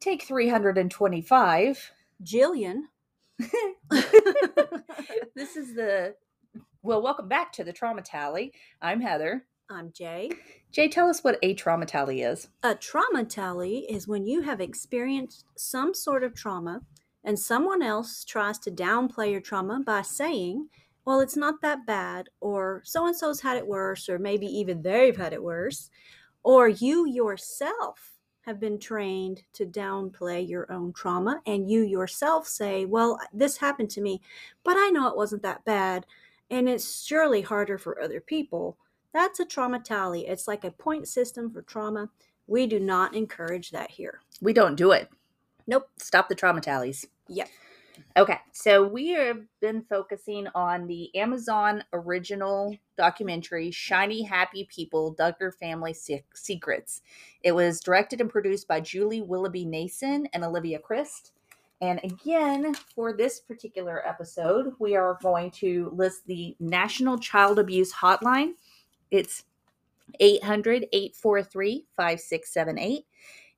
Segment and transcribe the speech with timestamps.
[0.00, 1.92] Take 325.
[2.22, 2.82] Jillian.
[5.34, 6.14] this is the
[6.82, 8.52] well, welcome back to the trauma tally.
[8.80, 9.44] I'm Heather.
[9.68, 10.30] I'm Jay.
[10.70, 12.48] Jay, tell us what a trauma tally is.
[12.62, 16.82] A trauma tally is when you have experienced some sort of trauma
[17.24, 20.68] and someone else tries to downplay your trauma by saying,
[21.04, 24.82] well, it's not that bad, or so and so's had it worse, or maybe even
[24.82, 25.90] they've had it worse,
[26.44, 32.84] or you yourself have been trained to downplay your own trauma, and you yourself say,
[32.84, 34.20] well, this happened to me,
[34.64, 36.06] but I know it wasn't that bad,
[36.50, 38.76] and it's surely harder for other people.
[39.12, 40.26] That's a trauma tally.
[40.26, 42.08] It's like a point system for trauma.
[42.46, 44.20] We do not encourage that here.
[44.40, 45.10] We don't do it.
[45.66, 45.88] Nope.
[45.98, 47.06] Stop the trauma tallies.
[47.28, 47.48] Yep.
[48.16, 55.54] Okay, so we have been focusing on the Amazon original documentary Shiny Happy People Duggar
[55.54, 57.02] Family Se- Secrets.
[57.42, 61.32] It was directed and produced by Julie Willoughby Nason and Olivia Crist.
[61.80, 67.92] And again, for this particular episode, we are going to list the National Child Abuse
[67.92, 68.54] Hotline.
[69.12, 69.44] It's
[70.18, 73.04] 800 843 5678.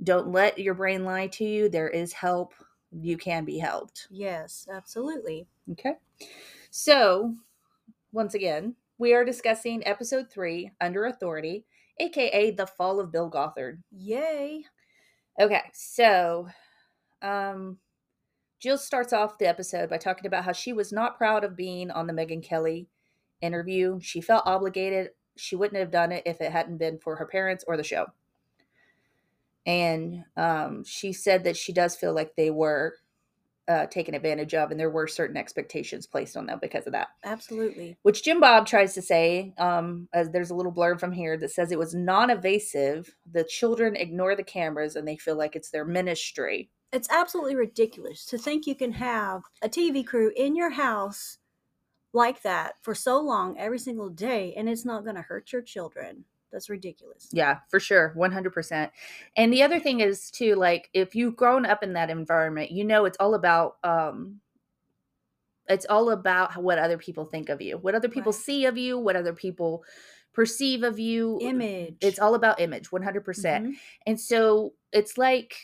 [0.03, 1.69] don't let your brain lie to you.
[1.69, 2.55] There is help.
[2.91, 4.09] You can be helped.
[4.11, 5.47] Yes, absolutely.
[5.73, 5.95] okay.
[6.71, 7.35] So
[8.13, 11.65] once again we are discussing episode 3 under authority
[11.98, 14.65] aka the fall of bill gothard Yay.
[15.41, 16.49] Okay, so
[17.21, 17.79] um
[18.62, 21.91] Jill starts off the episode by talking about how she was not proud of being
[21.91, 22.87] on the Megyn Kelly
[23.41, 23.99] interview.
[24.01, 25.11] She felt obligated.
[25.37, 28.06] She wouldn't have done it if it hadn't been for her parents or the show.
[29.67, 32.95] And um, she said that she does feel like they were
[33.69, 37.09] uh, taken advantage of, and there were certain expectations placed on them because of that
[37.25, 37.97] Absolutely.
[38.03, 39.55] which Jim Bob tries to say.
[39.59, 43.15] Um, as there's a little blurb from here that says it was non-evasive.
[43.31, 46.71] The children ignore the cameras and they feel like it's their ministry.
[46.93, 51.39] It's absolutely ridiculous to think you can have a TV crew in your house
[52.12, 55.62] like that for so long every single day and it's not going to hurt your
[55.62, 56.25] children.
[56.53, 57.29] That's ridiculous.
[57.33, 58.93] Yeah, for sure, one hundred percent.
[59.37, 62.85] And the other thing is too, like if you've grown up in that environment, you
[62.85, 63.77] know it's all about.
[63.83, 64.41] um
[65.69, 68.41] It's all about what other people think of you, what other people Right.
[68.41, 69.85] see of you, what other people
[70.35, 71.39] perceive of you.
[71.41, 71.97] Image.
[72.01, 73.67] It's all about image, one hundred percent.
[73.69, 73.73] Mhm.
[74.07, 75.55] And so it's like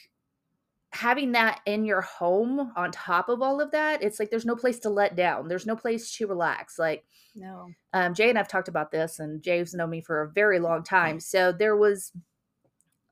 [0.93, 4.57] having that in your home on top of all of that, it's like there's no
[4.57, 5.49] place to let down.
[5.49, 6.79] There's no place to relax.
[6.79, 7.05] Like
[7.35, 7.69] No.
[7.93, 10.83] um, Jay and I've talked about this, and Jay's known me for a very long
[10.83, 11.21] time.
[11.21, 12.13] So there was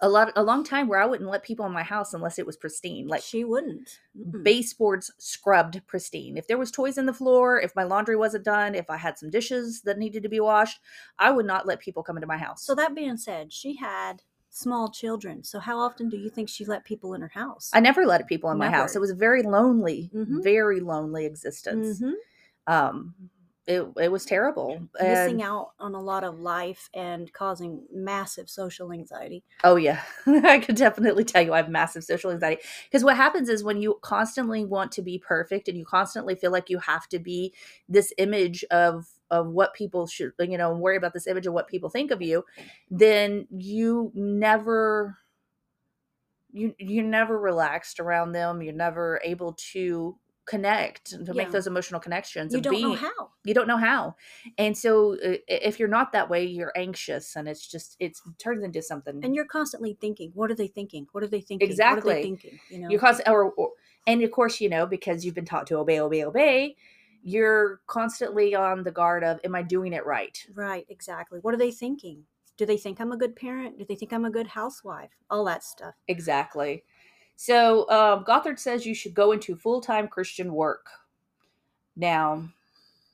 [0.01, 2.45] a lot, a long time where I wouldn't let people in my house unless it
[2.47, 3.99] was pristine, like she wouldn't.
[4.17, 4.43] Mm-mm.
[4.43, 6.37] baseboards scrubbed pristine.
[6.37, 9.17] If there was toys in the floor, if my laundry wasn't done, if I had
[9.19, 10.81] some dishes that needed to be washed,
[11.19, 12.63] I would not let people come into my house.
[12.63, 14.23] So that being said, she had
[14.57, 15.45] small children.
[15.45, 17.71] So how often do you think she let people in her house?
[17.75, 18.97] I never let people in my house.
[18.97, 20.43] It was a very lonely, Mhm.
[20.43, 22.01] very lonely existence.
[22.01, 22.15] Mhm.
[22.67, 23.15] Um,
[23.67, 24.81] it it was terrible.
[25.01, 29.43] Missing And- out on a lot of life and causing massive social anxiety.
[29.65, 30.03] Oh yeah,
[30.55, 33.83] I could definitely tell you I have massive social anxiety because what happens is when
[33.83, 37.53] you constantly want to be perfect and you constantly feel like you have to be
[37.89, 41.69] this image of of what people should you know worry about this image of what
[41.69, 42.45] people think of you,
[42.91, 45.19] then you never
[46.53, 48.63] you you're never relaxed around them.
[48.63, 50.17] You're never able to
[50.47, 52.55] connect and to make those emotional connections.
[52.55, 53.31] You don't know how.
[53.45, 54.15] you don't know how
[54.57, 58.39] and so uh, if you're not that way you're anxious and it's just it's it
[58.39, 61.09] turns into something And you're constantly thinking, what are they thinking?
[61.11, 61.67] What are they thinking?
[61.67, 62.15] What are Exactly.
[62.15, 62.61] they thinking?
[62.71, 62.89] You know.
[62.91, 63.71] you're or, or
[64.07, 66.77] and of course you know because you've been taught to obey obey obey
[67.29, 71.41] you're constantly on the guard of am i doing it right Right, exactly.
[71.43, 72.23] What are they thinking?
[72.57, 73.77] Do they think I'm a good parent?
[73.79, 75.11] Do they think I'm a good housewife?
[75.29, 75.95] All that stuff.
[76.09, 76.85] exactly
[77.35, 80.87] so um, gothard says you should go into full-time christian work
[81.97, 82.49] now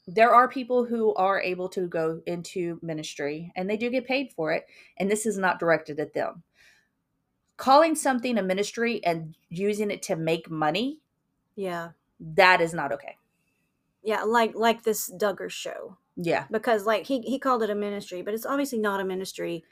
[0.06, 4.30] there are people who are able to go into ministry and they do get paid
[4.36, 4.66] for it
[4.98, 6.42] and this is not directed at them
[7.56, 10.98] calling something a ministry and using it to make money
[11.56, 11.90] Yeah.
[12.20, 13.16] that is not okay
[14.02, 15.96] Yeah, like like this Duggar show.
[16.16, 19.64] yeah Because like he he called it a ministry, but it's obviously not a ministry.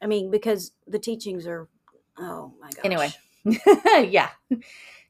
[0.00, 1.68] I mean, because the teachings are
[2.18, 2.84] oh my gosh.
[2.84, 3.12] Anyway.
[4.10, 4.30] yeah.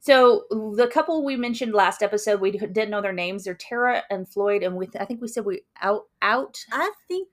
[0.01, 3.45] So the couple we mentioned last episode, we didn't know their names.
[3.45, 7.29] They're Tara and Floyd, and with I think we said we out out I think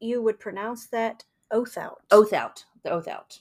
[0.00, 2.00] you would pronounce that oath out.
[2.10, 3.40] oath out the oath out.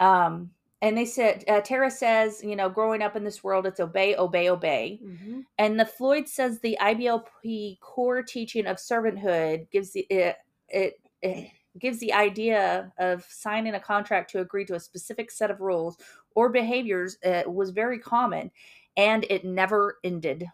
[0.00, 0.50] Um,
[0.82, 4.16] and they said, uh, Tara says, you know, growing up in this world, it's obey,
[4.16, 4.98] obey, obey.
[5.02, 5.40] Mm-hmm.
[5.56, 10.36] And the Floyd says the IBLP core teaching of servanthood gives the it,
[10.68, 15.52] it, it gives the idea of signing a contract to agree to a specific set
[15.52, 15.96] of rules
[16.34, 18.50] or behaviors uh, was very common,
[18.96, 20.46] and it never ended.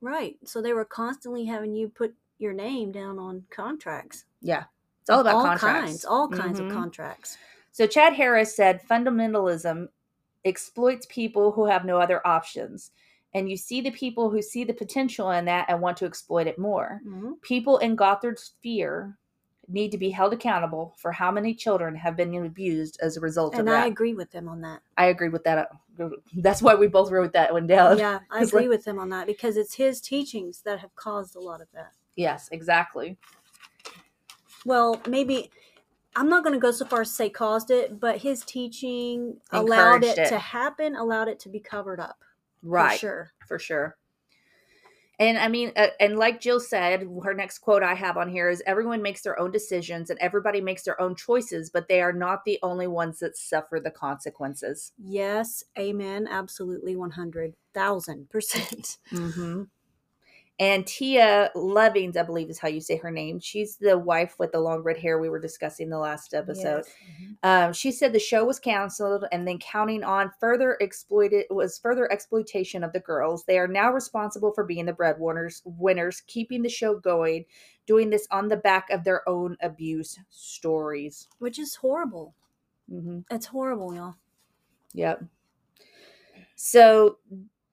[0.00, 0.36] Right.
[0.44, 4.24] So they were constantly having you put your name down on contracts.
[4.42, 4.64] Yeah,
[5.02, 5.86] it's all about all contracts.
[5.90, 6.66] kinds, all kinds Mhm.
[6.66, 7.38] of contracts.
[7.78, 9.86] So Chad Harris said fundamentalism
[10.44, 12.90] exploits people who have no other options.
[13.34, 16.48] And you see the people who see the potential in that and want to exploit
[16.48, 17.00] it more.
[17.04, 19.16] hmm People in Gothard's sphere
[19.68, 23.52] need to be held accountable for how many children have been abused as a result
[23.52, 23.74] And of that.
[23.76, 24.80] And I agree with them on that.
[24.96, 25.70] I agree with that.
[26.36, 27.96] That's why we both wrote that one down.
[27.96, 31.36] Yeah, I agree like- with them on that because it's his teachings that have caused
[31.36, 31.92] a lot of that.
[32.16, 33.18] Yes, exactly.
[34.64, 35.52] Well, maybe
[36.18, 39.36] I'm not going to go so far as to say caused it, but his teaching
[39.52, 40.28] allowed it, it.
[40.30, 42.24] to happen, allowed it to be covered up.
[42.60, 42.94] Right.
[42.94, 43.32] For sure.
[43.46, 43.96] for sure.
[45.20, 48.48] And I mean, uh, and like Jill said, her next quote I have on here
[48.48, 52.12] is everyone makes their own decisions and everybody makes their own choices, but they are
[52.12, 54.92] not the only ones that suffer the consequences.
[54.98, 56.26] Yes, amen.
[56.28, 57.54] Absolutely 100,000%.
[59.12, 59.62] Mm-hmm.
[60.60, 63.38] And Tia Lovings, I believe is how you say her name.
[63.38, 66.84] She's the wife with the long red hair we were discussing the last episode.
[66.86, 66.94] Yes.
[67.20, 67.36] Mhm.
[67.44, 72.10] Um, she said the show was canceled and then counting on further exploited was further
[72.10, 73.44] exploitation of the girls.
[73.44, 77.44] They are now responsible for being the breadwinners, winners, keeping the show going,
[77.86, 81.28] doing this on the back of their own abuse stories.
[81.38, 82.34] Which is horrible.
[82.88, 84.16] hmm It's horrible, y'all.
[84.94, 85.22] Yep.
[86.56, 87.18] So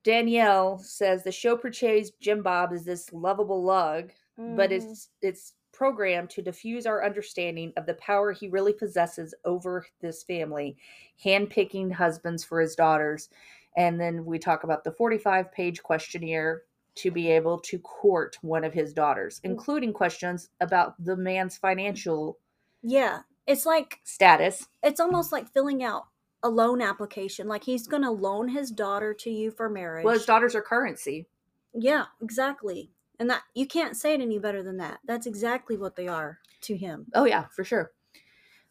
[0.06, 4.74] Danielle says the show portrays Jim Bob as this lovable lug, but Mhm.
[4.74, 10.24] it's it's programmed to diffuse our understanding of the power he really possesses over this
[10.24, 10.78] family,
[11.22, 13.28] handpicking husbands for his daughters.
[13.76, 16.64] And then we talk about the 45 page questionnaire
[16.96, 19.46] to be able to court one of his daughters, Mm.
[19.52, 22.38] including questions about the man's financial
[22.84, 23.24] Yeah.
[23.48, 24.70] It's like, status.
[24.82, 26.08] it's almost like filling out
[26.44, 27.48] a loan application.
[27.48, 30.06] Like he's going to loan his daughter to you for marriage.
[30.06, 31.26] Well, his daughters are currency.
[31.74, 32.92] Yeah, exactly.
[33.20, 35.00] And that you can't say it any better than that.
[35.06, 37.06] That's exactly what they are to him.
[37.14, 37.92] Oh yeah, for sure.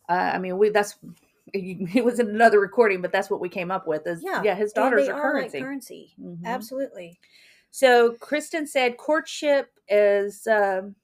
[0.08, 0.96] Uh, I mean, we that's
[1.52, 4.06] it was in another recording, but that's what we came up with.
[4.06, 5.58] Is Yeah, yeah, his daughters they are currency.
[5.58, 6.14] like currency.
[6.20, 6.44] Mhm.
[6.44, 7.19] Absolutely.
[7.70, 10.94] So Kristen said courtship is um,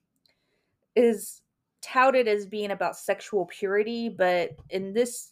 [0.94, 1.42] is
[1.82, 5.30] touted as being about sexual purity, but in this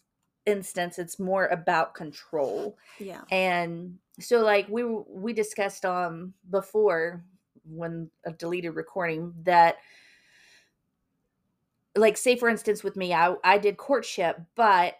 [0.49, 2.77] instance, it's more about control.
[2.99, 3.21] Yeah.
[3.31, 7.23] And so, like we we discussed um before
[7.65, 9.77] when a deleted recording that
[11.95, 14.95] like say for instance with me I I did courtship but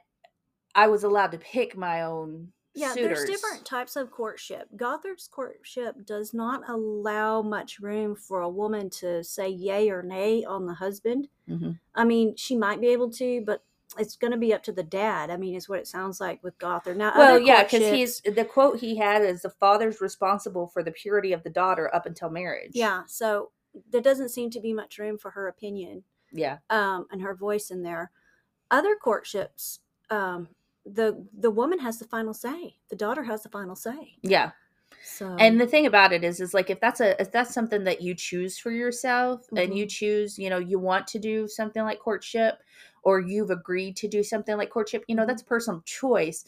[0.76, 3.26] I was allowed to pick my own Yeah, suitors.
[3.26, 4.68] there's different types of courtship.
[4.76, 10.44] Gothard's courtship does not allow much room for a woman to say yay or nay
[10.44, 11.28] on the husband.
[11.50, 11.80] Mhm.
[11.96, 13.64] I mean, she might be able to, but
[13.98, 15.30] it's going to be up to the dad.
[15.30, 16.98] I mean, is what it sounds like with Gothard.
[16.98, 20.92] Now, Well, yeah, because he's the quote he had is the father's responsible for the
[20.92, 22.72] purity of the daughter up until marriage.
[22.74, 23.04] yeah.
[23.08, 23.52] So
[23.92, 27.72] there doesn't seem to be much room for her opinion yeah, um, and her voice
[27.72, 28.12] in there.
[28.72, 30.48] Other courtships, um,
[30.86, 32.76] the the woman has the final say.
[32.90, 34.18] The daughter has the final say.
[34.22, 34.52] yeah.
[35.04, 37.84] So and the thing about it is is like if that's a if that's something
[37.84, 41.84] that you choose for yourself and you choose you know you want to do something
[41.84, 42.60] like courtship
[43.04, 45.28] or you've agreed to do something like courtship you know Mhm.
[45.28, 46.46] that's personal choice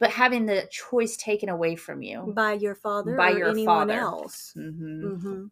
[0.00, 3.88] but having the choice taken away from you by your father By or your anyone
[3.88, 4.00] father.
[4.00, 4.52] else.
[4.54, 5.44] hmm hmm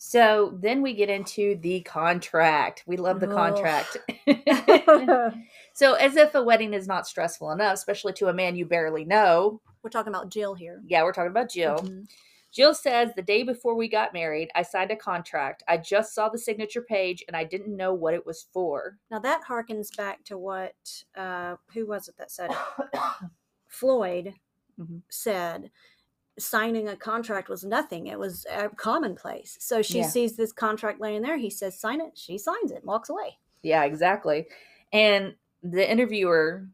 [0.00, 3.34] so then we get into the contract we love the Ugh.
[3.34, 3.96] contract
[5.74, 9.04] so as if a wedding is not stressful enough especially to a man you barely
[9.04, 10.80] know We're talking about Jill here.
[10.86, 12.06] yeah we're talking about jill Mhm.
[12.50, 15.62] Jill says the day before we got married, I signed a contract.
[15.68, 18.96] I just saw the signature page and I didn't know what it was for.
[19.10, 20.74] Now that harkens back to what
[21.16, 23.00] uh, who was it that said it?
[23.68, 24.34] Floyd
[24.80, 25.02] Mhm.
[25.08, 25.70] said
[26.38, 28.06] signing a contract was nothing.
[28.06, 29.56] It was a commonplace.
[29.60, 30.06] So she Yeah.
[30.06, 31.36] sees this contract laying there.
[31.36, 33.38] He says, "Sign it." She signs it, and walks away.
[33.62, 34.46] yeah, exactly.
[34.92, 36.68] And the interviewer,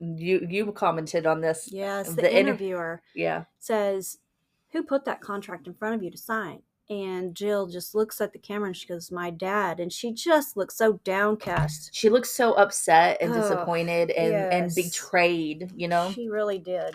[0.00, 1.70] you you commented on this.
[1.70, 3.44] Yes, the, The inter- interviewer Yeah.
[3.58, 4.18] says,
[4.76, 8.32] "Who put that contract in front of you to sign?" And Jill just looks at
[8.32, 11.90] the camera and she goes, "My dad." And she just looks so downcast.
[11.94, 16.10] She looks so upset and Ugh, disappointed and, and betrayed, you know?
[16.12, 16.94] She really did.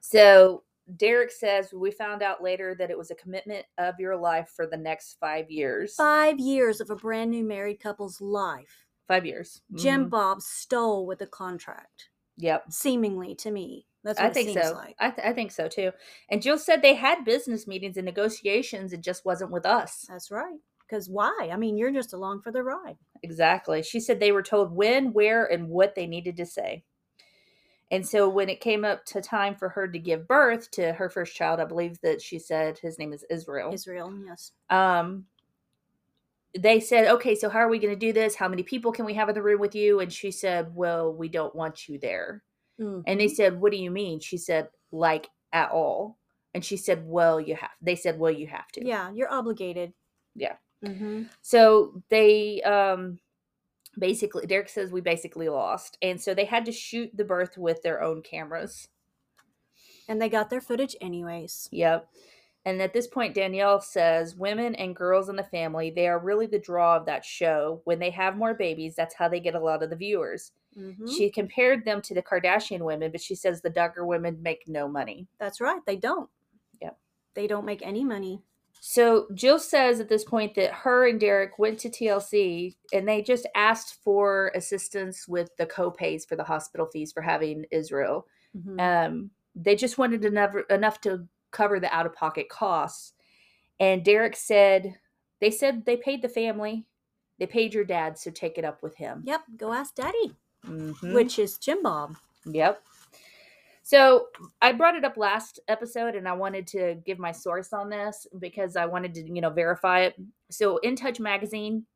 [0.00, 0.62] So
[0.96, 4.66] Derek says we found out later that it was a commitment of your life for
[4.66, 5.94] the next five years.
[5.96, 8.84] Five years of a brand new married couple's life.
[9.08, 9.62] five years.
[9.74, 10.10] Jim Mhm.
[10.10, 12.70] Bob stole with the contract, Yep.
[12.70, 13.87] seemingly to me.
[14.04, 14.72] That's what I think so.
[14.74, 14.96] like.
[14.98, 15.90] I, th- I think so too.
[16.30, 18.92] And Jill said they had business meetings and negotiations.
[18.92, 20.06] It just wasn't with us.
[20.08, 20.58] That's right.
[20.88, 21.50] Because why?
[21.52, 22.96] I mean, you're just along for the ride.
[23.22, 23.82] Exactly.
[23.82, 26.84] She said they were told when, where, and what they needed to say.
[27.90, 31.08] And so when it came up to time for her to give birth to her
[31.08, 33.72] first child, I believe that she said his name is Israel.
[33.72, 34.52] Israel, yes.
[34.70, 35.24] um
[36.58, 38.34] they said, okay, so how are we going to do this?
[38.34, 40.00] How many people can we have in the room with you?
[40.00, 42.42] And she said, well, we don't want you there.
[42.78, 44.20] And they said, what do you mean?
[44.20, 46.18] She said, like at all.
[46.54, 47.70] And she said, well, you have.
[47.82, 48.86] They said, well, you have to.
[48.86, 49.92] yeah, you're obligated.
[50.34, 50.56] Yeah.
[50.84, 53.18] hmm So they um
[53.98, 55.98] basically Derek says we basically lost.
[56.02, 58.88] And so they had to shoot the birth with their own cameras.
[60.08, 61.68] And they got their footage anyways.
[61.72, 62.08] Yep.
[62.64, 66.46] And at this point Danielle says women and girls in the family, they are really
[66.46, 67.80] the draw of that show.
[67.84, 70.52] When they have more babies, that's how they get a lot of the viewers.
[70.76, 71.08] Mhm.
[71.16, 74.88] She compared them to the Kardashian women, but she says the Duggar women make no
[74.88, 75.26] money.
[75.38, 75.80] That's right.
[75.86, 76.28] They don't.
[76.80, 76.98] Yep.
[77.34, 78.42] They don't make any money.
[78.80, 83.22] So Jill says at this point that her and Derek went to TLC and they
[83.22, 88.26] just asked for assistance with the co-pays for the hospital fees for having Israel.
[88.56, 88.80] Mhm.
[88.80, 93.14] Um, they just wanted enough enough to cover the out-of-pocket costs.
[93.80, 94.98] And Derek said
[95.40, 96.86] they said they paid the family,
[97.38, 99.22] they paid your dad, so take it up with him.
[99.26, 99.42] yep.
[99.56, 101.14] Go ask Daddy, Mhm.
[101.14, 102.16] which is Jim Bob.
[102.46, 102.82] Yep.
[103.82, 104.28] So
[104.60, 108.26] I brought it up last episode and I wanted to give my source on this
[108.38, 110.14] because I wanted to, you know, verify it.
[110.50, 111.86] So In Touch magazine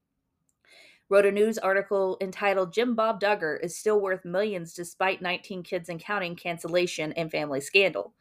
[1.10, 5.90] wrote a news article entitled Jim Bob Duggar is still worth millions despite 19 kids
[5.90, 8.14] and counting cancellation and family scandal.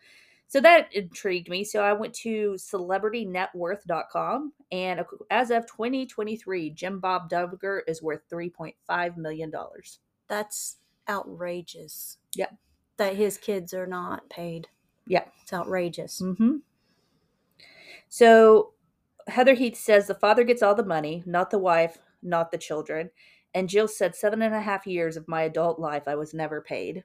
[0.47, 1.63] So that intrigued me.
[1.63, 9.15] So I went to celebritynetworth.com and as of 2023, Jim Bob Duggar is worth 3.5
[9.15, 9.99] million dollars.
[10.31, 10.77] That's
[11.09, 12.17] outrageous.
[12.35, 12.55] Yep.
[12.95, 14.69] That his kids are not paid.
[15.05, 15.25] Yeah.
[15.43, 16.21] It's outrageous.
[16.21, 16.59] Mm-hmm.
[18.07, 18.71] So
[19.27, 23.09] Heather Heath says the father gets all the money, not the wife, not the children.
[23.53, 26.61] And Jill said, seven and a half years of my adult life, I was never
[26.61, 27.03] paid.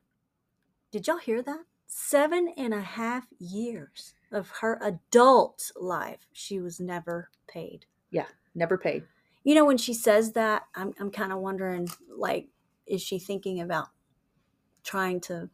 [0.93, 1.65] Did y'all hear that?
[1.89, 7.87] Seven and a half years of her adult life, she was never paid.
[8.13, 9.03] Yeah, never paid.
[9.43, 12.51] You know, when she says that, I'm, I'm kind of wondering, like,
[12.87, 13.89] is she thinking about
[14.85, 15.51] trying to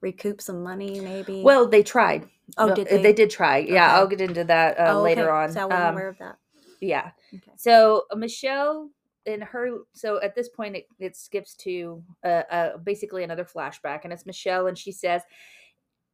[0.00, 1.42] recoup some money, maybe?
[1.42, 2.28] Well, they tried.
[2.58, 3.12] oh, Well, did uh, they?
[3.12, 3.58] did try.
[3.58, 3.94] Yeah, Okay.
[3.96, 5.52] I'll get into that uh, Oh, later on.
[5.52, 6.38] So I wasn't Um, aware of that.
[6.80, 7.10] Yeah.
[7.34, 7.52] Okay.
[7.56, 8.90] So uh, Michelle
[9.26, 9.68] and her.
[9.92, 14.24] So at this point, it, it skips to uh, uh, basically another flashback, and it's
[14.26, 15.22] Michelle, and she says,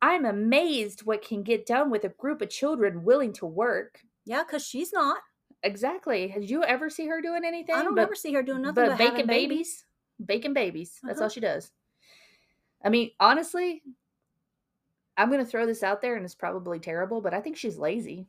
[0.03, 4.43] "I'm amazed what can get done with a group of children willing to work." Yeah,
[4.43, 5.19] because she's not.
[5.63, 6.33] Exactly.
[6.35, 7.77] Did you ever see her doing anything?
[7.77, 9.86] I don't but, ever see her doing nothing but, but, baking babies,
[10.25, 10.99] baking babies.
[11.03, 11.25] That's Uh-huh.
[11.25, 11.73] all she does.
[12.85, 13.83] I mean, honestly,
[15.17, 17.79] I'm going to throw this out there, and it's probably terrible, but I think she's
[17.79, 18.29] lazy.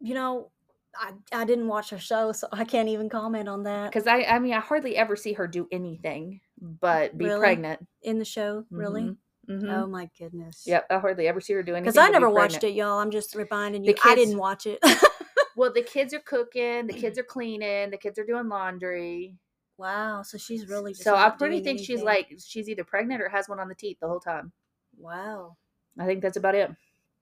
[0.00, 0.50] You know,
[0.98, 3.90] I, I didn't watch her show, so I can't even comment on that.
[3.90, 7.38] Because I, I mean, I hardly ever see her do anything but be Really?
[7.38, 7.86] pregnant.
[8.02, 9.16] In the show, really?
[9.46, 10.64] hmm Oh my goodness.
[10.66, 11.84] Yep, I hardly ever see her do anything.
[11.84, 12.98] Because I but be never watched it, y'all.
[12.98, 13.94] I'm just reminding you.
[14.04, 14.78] I didn't watch it.
[15.56, 19.36] Well, the kids are cooking, the kids are cleaning, the kids are doing laundry.
[19.76, 20.22] wow.
[20.22, 21.04] So she's really just.
[21.04, 23.98] So I pretty think she's like she's either pregnant or has one on the teeth
[24.00, 24.52] the whole time.
[24.98, 25.56] Wow.
[25.98, 26.70] I think that's about it.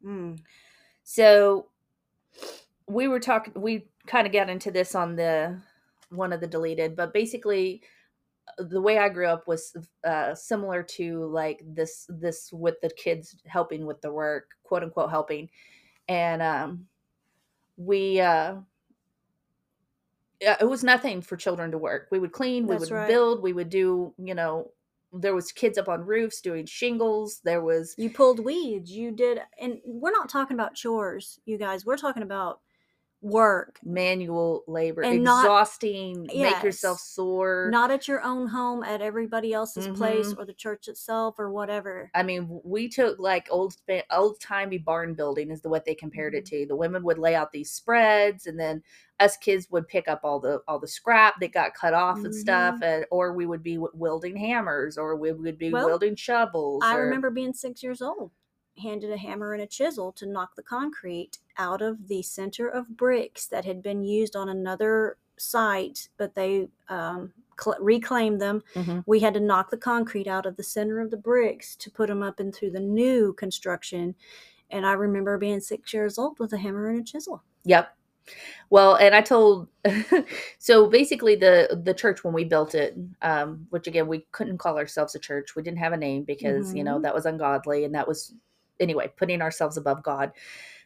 [0.04, 0.38] Mm.
[1.04, 1.68] So
[2.88, 5.60] we were talking we kind of got into this on the
[6.10, 7.82] one of the deleted, but basically
[8.58, 9.74] uh, the way I grew up was
[10.04, 15.10] uh, similar to like this this with the kids helping with the work, quote unquote
[15.10, 15.48] helping.
[16.08, 16.86] And um
[17.76, 18.54] we uh
[20.40, 22.08] it was nothing for children to work.
[22.10, 23.08] We would clean, we That's would right.
[23.08, 24.72] build, we would do, you know,
[25.12, 27.40] there was kids up on roofs doing shingles.
[27.44, 28.90] There was You pulled weeds.
[28.90, 31.84] You did, and we're not talking about chores, you guys.
[31.84, 32.60] We're talking about
[33.22, 33.78] work.
[33.84, 37.68] manual labor, And not- exhausting, make yourself sore.
[37.70, 40.38] Not at your own home, at everybody else's place Mhm.
[40.38, 42.10] or the church itself or whatever.
[42.14, 43.76] I mean, we took like old
[44.10, 46.56] old timey barn building is the what they compared it Mm-hmm.
[46.62, 46.66] to.
[46.66, 48.82] The women would lay out these spreads, and then
[49.20, 52.34] us kids would pick up all the all the scrap that got cut off and
[52.34, 56.82] stuff, and or we would be wielding hammers, or we would be Well, wielding shovels.
[56.84, 58.32] I or- remember being six years old,
[58.78, 62.96] handed a hammer and a chisel to knock the concrete out of the center of
[62.96, 68.62] bricks that had been used on another site, but they um, cl- reclaimed them.
[68.74, 69.02] Mhm.
[69.06, 72.08] We had to knock the concrete out of the center of the bricks to put
[72.08, 74.14] them up into the new construction.
[74.70, 77.42] And I remember being six years old with a hammer and a chisel.
[77.64, 77.94] Yep.
[78.70, 79.68] Well, and I told
[80.58, 84.78] so basically the the church when we built it, um, which again we couldn't call
[84.78, 85.56] ourselves a church.
[85.56, 87.02] We didn't have a name because you know Mhm.
[87.02, 88.32] that was ungodly and that was
[88.80, 90.32] anyway putting ourselves above God.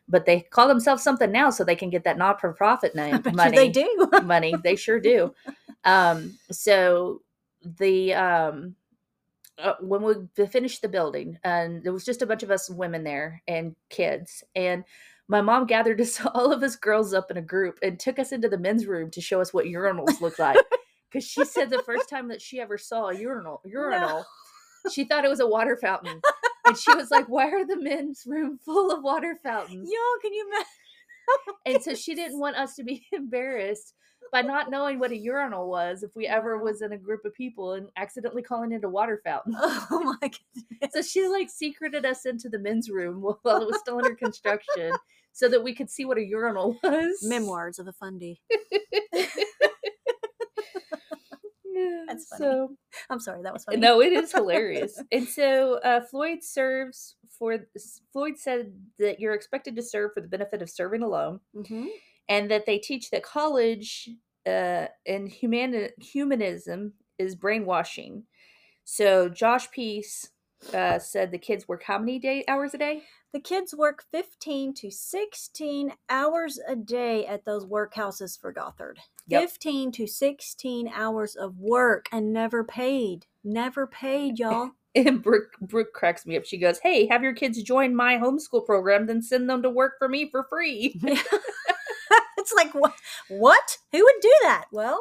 [0.08, 3.22] But they call themselves something now so they can get that not for profit name
[3.32, 4.08] money they do.
[4.24, 4.54] money.
[4.62, 5.34] They sure do.
[5.84, 7.22] Um, so
[7.78, 8.76] the um,
[9.58, 13.04] uh, when we finished the building, and there was just a bunch of us women
[13.04, 14.84] there and kids, and
[15.28, 18.32] my mom gathered us all of us girls up in a group and took us
[18.32, 20.56] into the men's room to show us what urinals look like.
[21.10, 24.24] Because she said the first time that she ever saw a urinal, urinal,
[24.92, 26.20] she thought it was a water fountain,
[26.66, 30.32] and she was like, "Why are the men's room full of water fountains?" Y'all, can
[30.32, 30.66] you imagine?
[31.66, 33.94] And so she didn't want us to be embarrassed
[34.32, 37.34] by not knowing what a urinal was if we ever was in a group of
[37.34, 39.54] people and accidentally calling it a water fountain.
[39.58, 40.92] Oh my goodness.
[40.92, 44.92] So she like secreted us into the men's room while it was still under construction
[45.32, 47.18] so that we could see what a urinal was.
[47.22, 48.40] Memoirs of a fundy.
[52.06, 52.38] That's funny.
[52.38, 52.76] So
[53.10, 53.78] I'm sorry, that was funny.
[53.78, 55.02] no, it is hilarious.
[55.12, 57.58] and so uh, Floyd serves for
[58.12, 61.40] Floyd said that you're expected to serve for the benefit of serving alone.
[61.66, 61.86] hmm
[62.28, 64.08] and that they teach that college
[64.46, 68.24] uh, and humani- humanism is brainwashing.
[68.82, 70.30] So Josh Peace
[70.74, 73.02] uh, said the kids work how many day hours a day?
[73.32, 78.98] The kids work 15 to 16 hours a day at those workhouses for Gothard.
[79.28, 79.42] Yep.
[79.42, 83.26] 15 to 16 hours of work and never paid.
[83.42, 84.70] Never paid, y'all.
[84.94, 86.46] And Brooke, Brooke cracks me up.
[86.46, 89.94] She goes, "Hey, have your kids join my homeschool program, then send them to work
[89.98, 90.98] for me for free."
[92.38, 92.94] it's like what
[93.28, 95.00] what who would do that well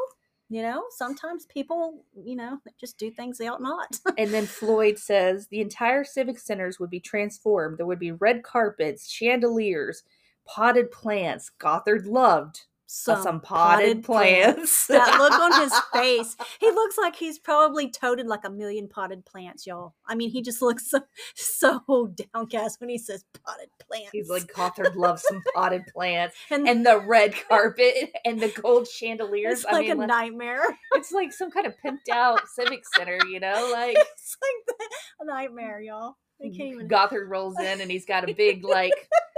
[0.49, 4.97] you know sometimes people you know just do things they ought not and then Floyd
[4.97, 7.77] says the entire civic centers would be transformed.
[7.77, 10.03] There would be red carpets, chandeliers,
[10.45, 11.51] potted plants.
[11.59, 12.65] Gothard loved
[13.07, 14.87] uh, some, potted, plants.
[14.89, 19.25] that look on his face he looks like he's probably toted like a million potted
[19.25, 21.01] plants y'all i mean he just looks so
[21.35, 26.67] so downcast when he says potted plants He's like Gothard loves some potted plants and,
[26.67, 29.59] and the red carpet and the gold chandeliers.
[29.59, 32.83] it's I like mean, a like, nightmare it's like some kind of pimped out civic
[32.95, 33.69] center, you know?
[33.73, 38.27] Like it's like a nightmare y'all i can't even Gothard rolls in and he's got
[38.29, 38.93] a big like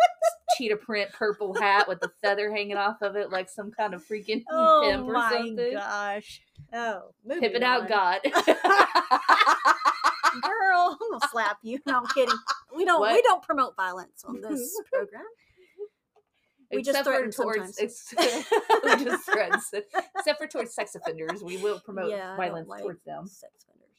[0.57, 4.03] cheetah print purple hat with the feather hanging off of it, like some kind of
[4.05, 6.41] freaking oh pimp or my gosh
[6.73, 7.87] oh Pimping out.
[7.87, 8.19] God.
[10.41, 12.35] girl i'm gonna slap you no i'm kidding
[12.75, 15.23] we don't we don't promote violence on this program
[16.71, 18.53] We just Except for threaten towards sometimes.
[18.83, 19.59] we just threaten.
[20.17, 23.25] Except for towards sex offenders, we will promote yeah, violence like towards them.
[23.25, 23.95] sex offenders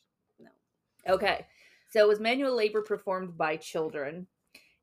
[1.06, 1.46] no Okay.
[1.90, 4.27] So it was manual labor performed by children.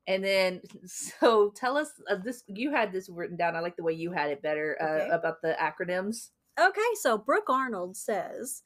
[0.08, 2.44] And then, so tell us uh, this.
[2.46, 3.56] You had this written down.
[3.56, 5.08] I like the way you had it better uh, Okay.
[5.12, 6.30] about the acronyms.
[6.60, 8.62] Okay, so Brooke Arnold says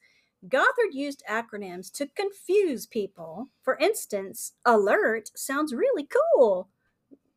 [0.47, 3.49] Gothard used acronyms to confuse people.
[3.63, 6.69] For instance, alert sounds really cool,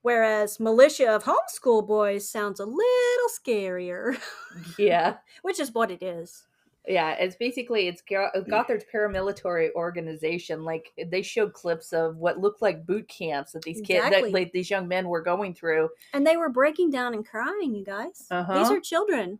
[0.02, 4.18] whereas militia of homeschool boys sounds a little scarier,
[4.78, 6.46] Yeah, which is what it is.
[6.86, 7.12] Yeah.
[7.12, 10.64] It's basically it's Go- Gothard's paramilitary organization.
[10.64, 14.52] Like they showed clips of what looked like boot camps that these kids, that like
[14.52, 15.90] these young men were going through.
[16.12, 18.18] And they were breaking down and crying, you guys.
[18.18, 18.74] These Uh-huh.
[18.74, 19.38] are children.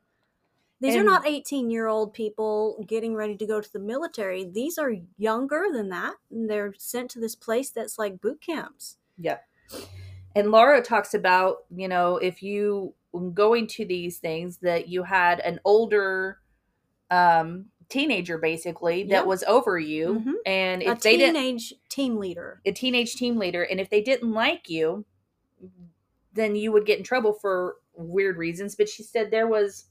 [0.81, 4.45] These are not 18 year old people getting ready to go to the military.
[4.45, 6.17] These are younger than that.
[6.31, 8.99] And they're sent to this place that's like boot camps.
[9.17, 9.39] Yeah.
[10.37, 12.93] And Laura talks about, you know, if you
[13.33, 16.41] going to these things that you had an older
[17.11, 19.23] um teenager basically that Yeah.
[19.23, 20.33] was over you Mhm.
[20.47, 22.61] and a if they didn't teenage team leader.
[22.65, 25.05] a teenage team leader and if they didn't like you
[26.33, 29.85] then you would get in trouble for weird reasons but she said there was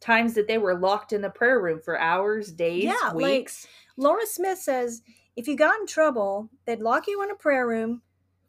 [0.00, 3.66] times that they were locked in the prayer room for hours days Yeah, like- weeks
[3.96, 5.02] Laura Smith says
[5.36, 8.02] if you got in trouble, they'd lock you in a prayer room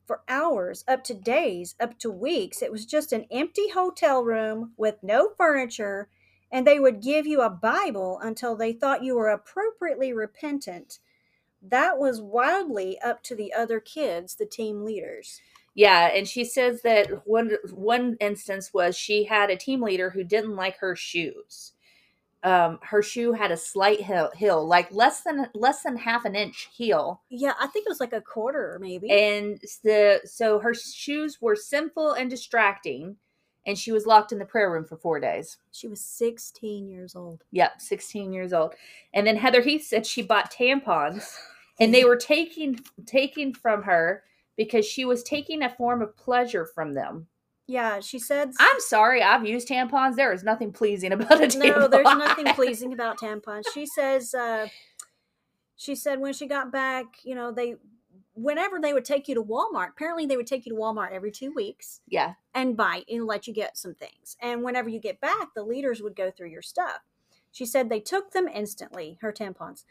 [0.05, 2.61] for hours, up to days, up to weeks.
[2.61, 6.09] It was just an empty hotel room with no furniture,
[6.53, 10.99] and they would give you a Bible until they thought you were appropriately repentant.
[11.61, 15.43] That was wildly up to the other kids, the team leaders.
[15.75, 20.23] Yeah, and she says that one one instance was she had a team leader who
[20.23, 21.73] didn't like her shoes.
[22.43, 26.35] Um, her shoe had a slight heel, heel, like less than less than half an
[26.35, 29.09] inch heel, Yeah, I think it was like a quarter, maybe.
[29.09, 33.17] and the so her shoes were sinful and distracting,
[33.65, 35.57] and she was locked in the prayer room for four days.
[35.71, 37.43] she was 16 years old.
[37.51, 38.73] Yep, sixteen years old.
[39.13, 41.35] And then Heather Heath said she bought tampons,
[41.79, 44.23] and they were taking taken from her
[44.57, 47.27] because she was taking a form of pleasure from them.
[47.65, 48.51] Yeah, she said.
[48.59, 50.15] I'm sorry, I've used tampons.
[50.15, 51.59] There is nothing pleasing about a tampon.
[51.79, 53.63] no, there's nothing pleasing about tampons.
[53.73, 54.33] She says.
[54.33, 54.67] Uh,
[55.75, 57.75] she said when she got back, you know, they
[58.33, 61.31] whenever they would take you to Walmart, apparently they would take you to Walmart every
[61.31, 62.33] two weeks Yeah.
[62.53, 64.37] and buy and let you get some things.
[64.41, 67.01] And whenever you get back, the leaders would go through your stuff.
[67.51, 69.83] She said they took them instantly, her tampons.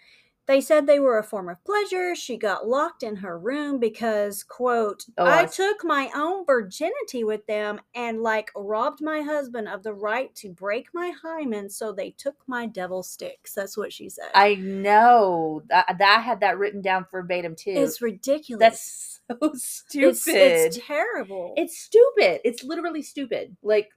[0.47, 2.17] They said they were a form of pleasure.
[2.17, 7.23] She got locked in her room because, quote, Oh, I I- took my own virginity
[7.23, 11.93] with them and, like, robbed my husband of the right to break my hymen, so
[11.93, 13.55] they took my devil sticks.
[13.55, 14.31] That's what she said.
[14.35, 15.63] I know.
[15.69, 17.75] That, that I had that written down verbatim too.
[17.77, 18.61] it's ridiculous.
[18.61, 20.09] That's so stupid.
[20.09, 21.55] It's, it's terrible.
[21.57, 22.41] It's stupid.
[22.45, 23.57] It's literally stupid.
[23.63, 23.91] Like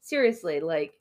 [0.00, 0.94] seriously, like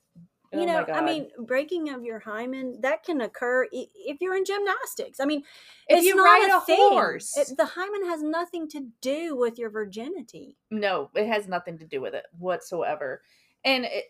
[0.54, 0.94] Oh you oh know.
[0.94, 5.20] I mean, breaking of your hymen that can occur if you're in gymnastics.
[5.20, 5.40] I mean,
[5.88, 9.36] if it's you not ride a, a, horse, It- the hymen has nothing to do
[9.36, 10.58] with your virginity.
[10.72, 13.22] no, it has nothing to do with it whatsoever.
[13.66, 14.06] And it,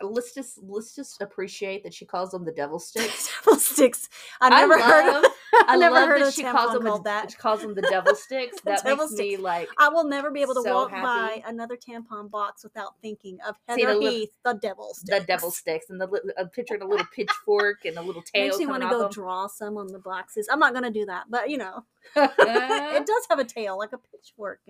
[0.00, 3.30] let's just let's just appreciate that she calls them the devil sticks.
[3.44, 4.08] Devil sticks.
[4.40, 5.06] I've never heard.
[5.12, 5.30] love- Of,
[5.68, 7.30] I, never love heard that she calls them a, that.
[7.30, 8.56] she calls them the devil sticks.
[8.64, 11.42] The that devil makes me like I will never be able to so walk happy.
[11.42, 15.18] by another tampon box without thinking of See the Heather li- Heath, the devil sticks.
[15.18, 18.46] the devil sticks and the a picture of a little pitchfork and a little tail
[18.46, 19.10] Makes me want to go them.
[19.12, 20.48] draw some on the boxes.
[20.50, 21.84] I'm not going to do that, but you know,
[22.16, 24.60] it does have a tail like a pitchfork.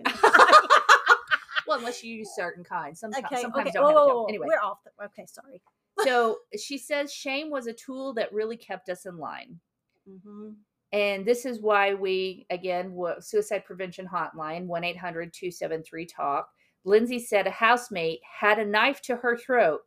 [1.67, 2.99] well, unless you use certain kinds.
[2.99, 3.71] Sometimes, okay, sometimes okay.
[3.73, 4.25] don't Whoa, have a tail.
[4.29, 4.79] Anyway, we're off.
[4.83, 5.61] The, okay, sorry.
[6.03, 9.59] so she says shame was a tool that really kept us in line.
[10.23, 10.49] hmm
[10.95, 16.47] And this is why we, again, suicide prevention hotline, 1 800 273 TALK.
[16.85, 19.81] Lindsay said a housemate had a knife to her throat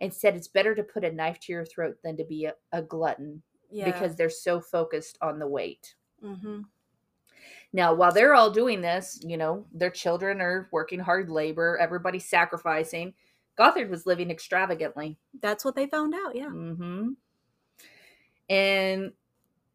[0.00, 2.54] and said it's better to put a knife to your throat than to be a,
[2.72, 3.40] a glutton
[3.70, 3.84] Yeah.
[3.84, 5.94] because they're so focused on the weight.
[6.20, 6.62] hmm
[7.72, 12.28] Now, while they're all doing this, you know, their children are working hard labor, everybody's
[12.28, 13.14] sacrificing.
[13.56, 15.18] Gothard was living extravagantly.
[15.40, 16.34] that's what they found out.
[16.34, 16.48] Yeah.
[16.50, 17.10] hmm
[18.48, 19.12] And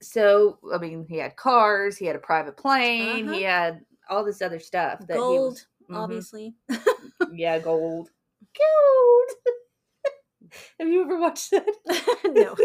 [0.04, 4.42] so, I mean, he had cars, he had a private plane, he had all this
[4.42, 5.20] other stuff that Uh-huh.
[5.20, 6.04] Gold, he was, Mhm.
[6.04, 6.56] obviously.
[7.34, 8.10] Yeah, gold.
[8.58, 9.30] Gold.
[10.80, 11.66] Have you ever watched that?
[12.26, 12.56] no.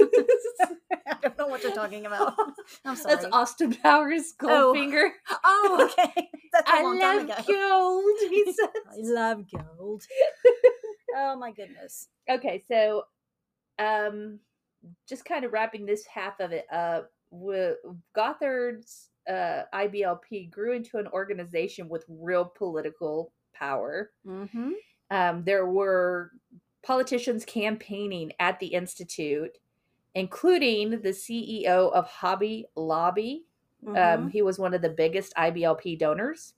[1.06, 2.34] I don't know what you're talking about.
[2.84, 3.14] I'm sorry.
[3.16, 4.72] That's Austin Powers, Oh.
[4.74, 5.08] Goldfinger.
[5.44, 6.28] oh, okay.
[6.52, 8.30] That's a I long time love gold.
[8.30, 8.68] He said.
[8.90, 10.02] I love gold.
[11.16, 12.08] oh my goodness.
[12.28, 13.04] Okay, so
[13.78, 14.40] um
[15.08, 17.76] just kind of wrapping this half of it up, with
[18.14, 24.10] Gothard's uh IBLP grew into an organization with real political power.
[24.26, 24.70] Mm-hmm.
[25.10, 26.32] Um there were
[26.82, 29.58] politicians campaigning at the institute,
[30.14, 33.44] including the CEO of Hobby Lobby.
[33.84, 33.96] Mm-hmm.
[34.24, 36.54] Um he was one of the biggest IBLP donors.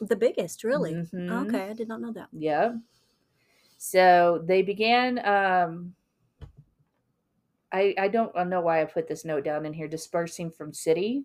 [0.00, 0.94] the biggest, really.
[0.94, 1.46] Mhm.
[1.46, 2.28] Okay, I did not know that.
[2.32, 2.76] Yeah.
[3.78, 5.94] So they began um
[7.72, 11.24] I I don't know why I put this note down in here dispersing from city.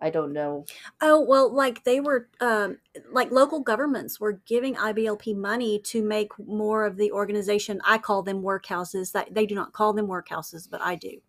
[0.00, 0.66] I don't know.
[1.00, 2.78] Oh well, like they were, um,
[3.10, 7.80] like local governments were giving IBLP money to make more of the organization.
[7.86, 9.12] I call them workhouses.
[9.12, 11.20] That they do not call them workhouses, but I do.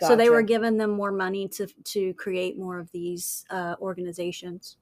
[0.00, 4.76] So they were giving them more money to to create more of these uh, organizations.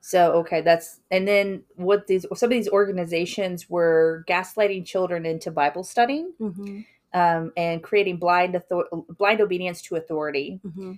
[0.00, 5.50] So okay, that's and then what these some of these organizations were gaslighting children into
[5.50, 6.80] Bible studying Mm-hmm.
[7.14, 10.60] Um, and creating blind author- blind obedience to authority.
[10.64, 10.92] Mm-hmm.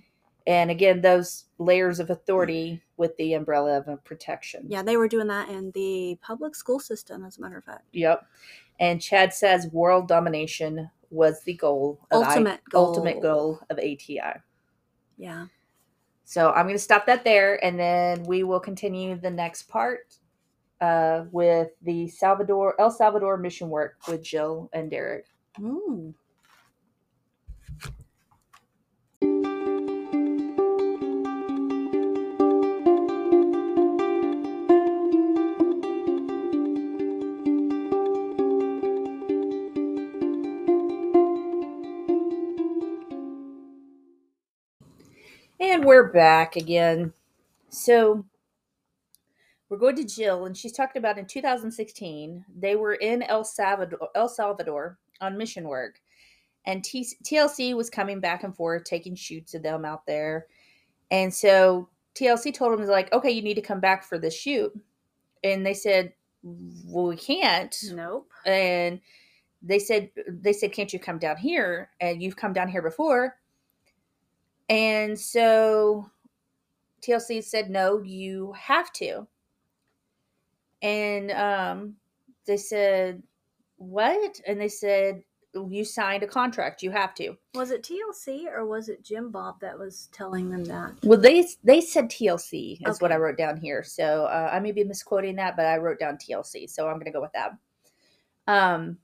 [0.47, 4.65] And again, those layers of authority with the umbrella of a protection.
[4.67, 7.83] Yeah, they were doing that in the public school system, as a matter of fact.
[7.91, 8.25] Yep.
[8.79, 11.99] And Chad says world domination was the goal.
[12.11, 12.85] Of I- Ultimate goal.
[12.87, 14.39] ultimate goal of ATI.
[15.17, 15.47] Yeah.
[16.23, 20.15] So I'm going to stop that there, and then we will continue the next part
[20.81, 25.25] uh, with the Salvador El Salvador mission work with Jill and Derek.
[25.59, 26.13] Mm.
[45.59, 47.13] And we're back again.
[47.69, 48.25] So
[49.69, 54.09] we're going to Jill, and she's talking about in 2016 they were in El Salvador,
[54.13, 55.99] El Salvador on mission work,
[56.65, 60.47] and T- TLC was coming back and forth taking shoots of them out there,
[61.11, 64.73] and so TLC told them like, okay, you need to come back for this shoot,
[65.43, 68.29] and they said, well, we can't, Nope.
[68.45, 69.01] and
[69.61, 71.89] they said they said can't you come down here?
[71.99, 73.37] And you've come down here before.
[74.69, 76.09] And so
[77.01, 79.27] tlc said no you have to.
[80.81, 81.95] And um,
[82.45, 83.23] they said,
[83.77, 86.83] "What?" And they said, "You signed a contract.
[86.83, 90.63] You have to." Was it TLC or was it Jim Bob that was telling them
[90.65, 90.93] that?
[91.03, 93.83] Well, they they said TLC is what I wrote down here.
[93.83, 96.69] So uh, I may be misquoting that, but I wrote down TLC.
[96.69, 97.51] So I'm going to go with that.
[98.47, 98.97] Um.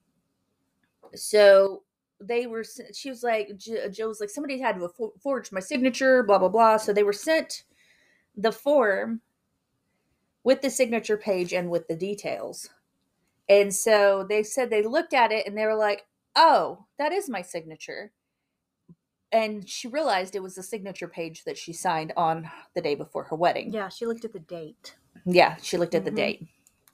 [1.15, 1.83] So
[2.19, 2.63] they were.
[2.93, 4.89] She was like, Jill was like, somebody had to
[5.21, 6.23] forge my signature.
[6.23, 6.77] Blah blah blah.
[6.77, 7.63] So they were sent
[8.35, 9.21] the form
[10.43, 12.69] with the signature page and with the details.
[13.49, 17.29] And so they said they looked at it and they were like, "Oh, that is
[17.29, 18.11] my signature."
[19.31, 23.23] And she realized it was the signature page that she signed on the day before
[23.25, 23.73] her wedding.
[23.73, 24.95] Yeah, she looked at the date.
[25.25, 26.15] Yeah, she looked at the Mhm.
[26.15, 26.47] date.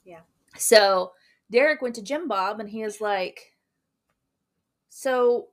[0.06, 0.22] Yeah.
[0.58, 1.14] So
[1.52, 3.56] Derek went to Jim Bob and he was like,
[4.88, 5.50] So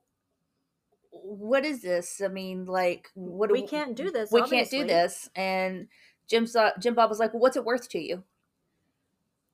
[1.11, 2.21] what is this?
[2.21, 5.29] I mean, like, what do We can't do this, We can't do this.
[5.35, 5.87] And
[6.27, 8.23] Jim saw, Jim Bob was like, Well, what's it worth to you?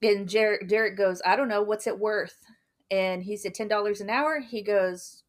[0.04, 2.38] And Jer- Derek goes, I don't know, what's it worth?
[2.92, 4.40] And he said ten dollars an hour.
[4.40, 5.24] He goes,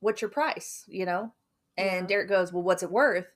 [0.00, 0.84] What's your price?
[0.88, 1.32] You know?
[1.76, 2.06] And Yeah.
[2.06, 3.26] Derek goes, Well, what's it worth?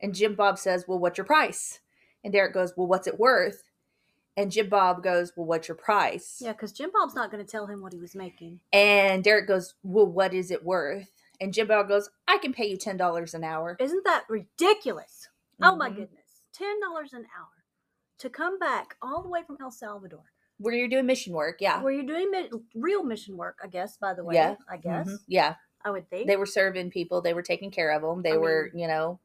[0.00, 1.80] And Jim Bob says, Well, what's your price?
[2.24, 3.64] And Derek goes, Well, what's it worth?
[4.36, 6.38] And Jim Bob goes, Well, what's your price?
[6.40, 8.60] Yeah, because Jim Bob's not going to tell him what he was making.
[8.72, 11.10] And Derek goes, Well, what is it worth?
[11.40, 13.76] And Jim Bob goes, I can pay you ten dollars an hour.
[13.80, 15.28] Isn't that ridiculous?
[15.62, 15.96] Oh my Mhm.
[15.96, 16.16] goodness.
[16.58, 17.59] $10 an hour
[18.20, 20.22] to come back all the way from El Salvador,
[20.58, 21.82] Where you're doing mission work, yeah.
[21.82, 24.34] where you're doing mi- real mission work, I guess, by the way.
[24.34, 24.56] Yeah.
[24.70, 25.08] I guess.
[25.08, 25.18] Mhm.
[25.26, 25.54] Yeah.
[25.84, 26.26] I would think.
[26.26, 29.18] They were serving people, they were taking care of them, they I were, you know,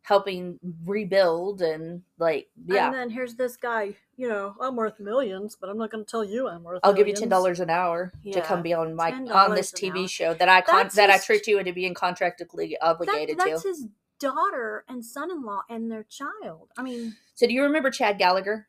[0.00, 2.86] helping rebuild and like, yeah.
[2.86, 6.10] And then here's this guy, you know, I'm worth millions, but I'm not going to
[6.10, 8.94] tell you I'm worth I'll give you ten dollars an hour to come be on
[8.96, 10.08] my on this TV hour.
[10.08, 13.68] show that I con- that I tricked you into being contractually That, obligated that's to.
[13.68, 13.86] his
[14.22, 16.70] daughter and son-in-law and their child.
[16.78, 18.68] I mean, So do you remember Chad Gallagher?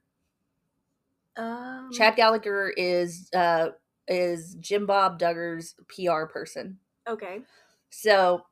[1.35, 3.69] um, Chad Gallagher is uh
[4.07, 6.79] is Jim Bob Duggar's PR person.
[7.07, 7.41] Okay.
[7.89, 8.45] So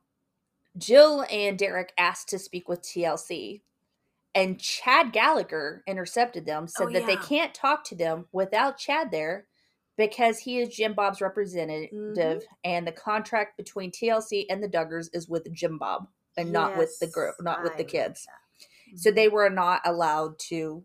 [0.78, 3.62] Jill and Derek asked to speak with TLC,
[4.34, 9.10] and Chad Gallagher intercepted them, said Oh, that they can't talk to them without Chad
[9.10, 9.46] there
[9.98, 12.42] because he is Jim Bob's representative, Mhm.
[12.64, 16.98] and the contract between TLC and the Duggars is with Jim Bob and not with
[17.00, 18.26] the group, not with I the kids.
[18.96, 19.34] So they mm-hmm.
[19.34, 20.84] were not allowed to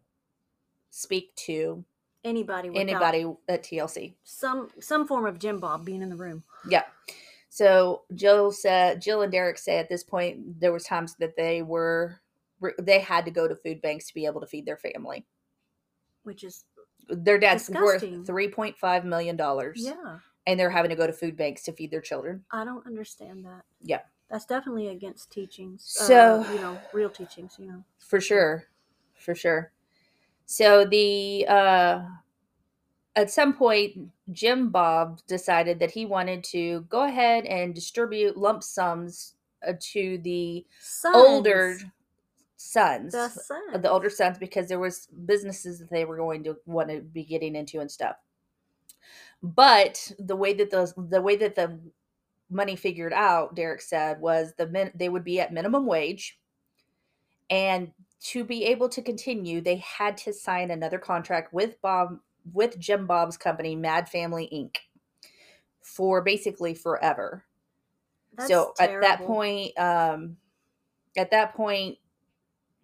[0.89, 1.83] speak to
[2.23, 4.15] anybody anybody at TLC.
[4.23, 6.43] some some form of Jim Bob being in the room.
[6.69, 6.83] Yeah.
[7.49, 11.61] So Jill said, Jill and Derek say at this point there was times that they
[11.61, 12.19] were
[12.79, 15.25] they had to go to food banks to be able to feed their family.
[16.23, 16.65] which is
[17.09, 18.17] Their dad's Disgusting.
[18.17, 20.19] worth three point five million dollars, yeah.
[20.45, 22.43] and they're having to go to food banks to feed their children.
[22.51, 23.63] I don't understand that.
[23.81, 24.01] Yeah.
[24.29, 25.83] That's definitely against teachings.
[25.85, 27.55] So- uh, you know, real teachings.
[27.59, 27.83] You know.
[27.99, 28.65] For sure,
[29.13, 29.71] for sure.
[30.45, 32.01] So the uh,
[33.15, 33.97] at some point,
[34.31, 39.33] Jim Bob decided that he wanted to go ahead and distribute lump sums
[39.67, 41.15] uh, to the Sons.
[41.15, 41.77] older
[42.57, 43.13] sons.
[43.13, 43.81] The of son.
[43.81, 47.23] the older sons because there was businesses that they were going to want to be
[47.23, 48.17] getting into and stuff.
[49.43, 51.79] But the way that the the way that the
[52.49, 56.39] money figured out, Derek said, was the min, they would be at minimum wage,
[57.49, 62.19] and to be able to continue, they had to sign another contract with Bob
[62.53, 64.77] with Jim Bob's company, Mad Family Inc.
[65.81, 67.43] for basically forever.
[68.35, 70.37] That's so at that point um
[71.17, 71.97] at that point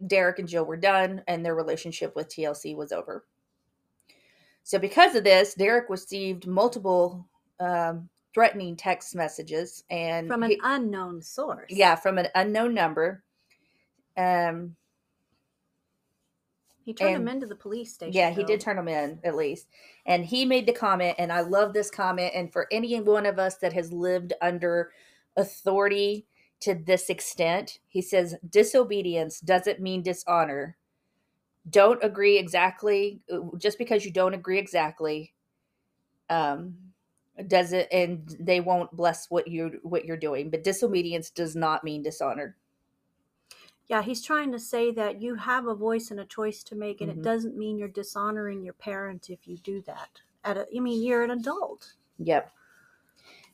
[0.07, 3.23] derek and jill were done and their relationship with tlc was over.
[4.63, 7.27] So because of this derek received multiple
[7.59, 11.69] um, threatening text messages and from an he- unknown source.
[11.69, 13.23] yeah from an unknown number
[14.17, 14.75] um
[16.83, 18.13] He turned and- him into the police station.
[18.13, 19.67] yeah he did turn them in at least
[20.05, 23.39] and he made the comment and i love this comment and for any one of
[23.39, 24.91] us that has lived under
[25.37, 26.25] authority
[26.59, 30.77] to this extent he says disobedience doesn't mean dishonor
[31.69, 35.33] don't agree exactly uh, just because you don't agree exactly
[36.29, 36.75] um
[37.47, 41.83] does it and they won't bless what you what you're doing but disobedience does not
[41.83, 42.55] mean dishonor
[43.87, 47.01] Yeah, he's trying to say that you have a voice and a choice to make,
[47.01, 47.17] and Mhm.
[47.17, 50.21] it doesn't mean you're dishonoring your parent if you do that.
[50.45, 51.93] At a, I mean, you're an adult.
[52.19, 52.49] Yep.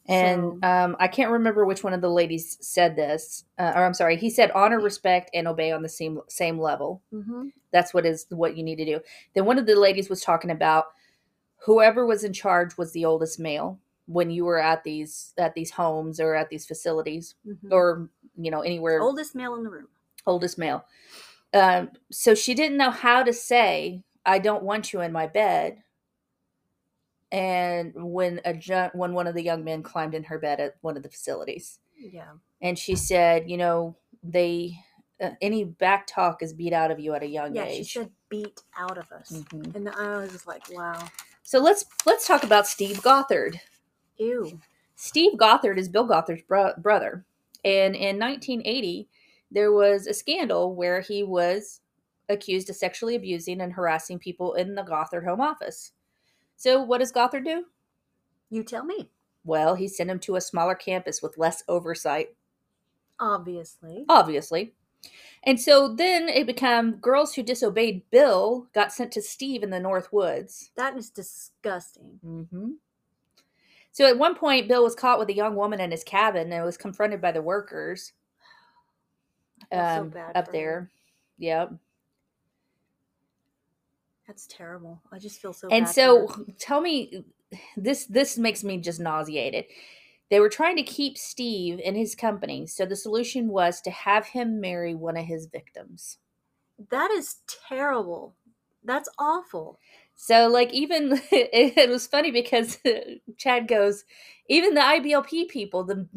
[0.08, 3.84] And So- um, I can't remember which one of the ladies said this, uh, or
[3.86, 7.02] I'm sorry, he said honor, respect, and obey on the same same level.
[7.12, 7.48] Mm-hmm.
[7.72, 9.00] That's what is what you need to do.
[9.34, 10.86] Then one of the ladies was talking about
[11.66, 15.72] whoever was in charge was the oldest male when you were at these at these
[15.72, 17.72] homes or at these facilities Mm-hmm.
[17.72, 19.88] or you know anywhere Oldest male in the room.
[20.26, 20.86] oldest male.
[21.54, 25.82] Um, so she didn't know how to say I don't want you in my bed.
[27.32, 30.76] And when a ju- when one of the young men climbed in her bed at
[30.82, 32.32] one of the facilities, Yeah.
[32.62, 34.76] and she said, you know, they
[35.22, 37.78] uh, any back talk is beat out of you at a young age.
[37.78, 39.32] Yeah, she said beat out of us.
[39.32, 39.76] Mhm.
[39.76, 41.08] And I was just like, wow.
[41.50, 43.60] So let's let's talk about Steve Gothard.
[44.18, 44.62] Ew.
[44.96, 47.26] Steve Gothard is Bill Gothard's bro- brother.
[47.66, 49.10] And in 1980,
[49.50, 51.82] there was a scandal where he was
[52.30, 55.94] accused of sexually abusing and harassing people in the Gothard home office.
[56.56, 57.66] So, what does Gothard do?
[58.52, 59.10] You tell me.
[59.44, 62.36] Well, he sent him to a smaller campus with less oversight,
[63.20, 64.06] Obviously.
[64.08, 64.76] obviously.
[65.44, 69.80] And so then it became girls who disobeyed Bill got sent to Steve in the
[69.80, 70.72] North Woods.
[70.76, 72.20] That is disgusting.
[72.24, 72.72] hmm
[73.92, 76.66] So at one point, Bill was caught with a young woman in his cabin and
[76.66, 78.14] was confronted by the workers
[79.70, 80.90] feel so um, up there.
[81.38, 81.74] Yep.
[84.28, 85.02] That's terrible.
[85.12, 86.28] I just feel so and so
[86.60, 87.24] tell me
[87.76, 89.66] this this makes me just nauseated
[90.30, 94.28] they were trying to keep steve in his company so the solution was to have
[94.28, 96.18] him marry one of his victims
[96.92, 97.38] that is
[97.68, 98.36] terrible.
[98.84, 99.78] That's awful.
[100.16, 102.78] so like even it, it was funny because
[103.38, 104.06] chad goes
[104.48, 106.08] even the iblp people the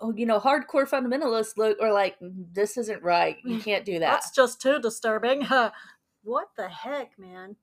[0.00, 4.12] oh, you know hardcore fundamentalists look are like this isn't right you can't do that
[4.12, 5.46] That's just too disturbing.
[6.22, 7.56] what the heck, man?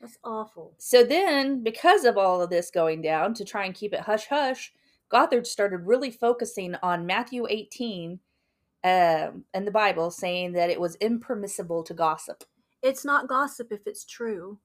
[0.00, 0.74] That's awful.
[0.78, 4.26] So then, because of all of this going down, to try and keep it hush
[4.26, 4.72] hush,
[5.08, 8.20] Gothard started really focusing on Matthew 18
[8.84, 12.44] um, and the Bible, saying that it was impermissible to gossip.
[12.82, 14.58] It's not gossip if it's true.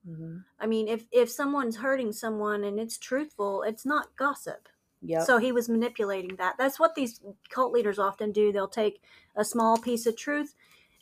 [0.59, 4.67] I mean, if if someone's hurting someone and it's truthful, it's not gossip.
[5.01, 5.23] Yep.
[5.23, 6.55] So he was manipulating that.
[6.57, 8.51] That's what these cult leaders often do.
[8.51, 9.01] They'll take
[9.35, 10.53] a small piece of truth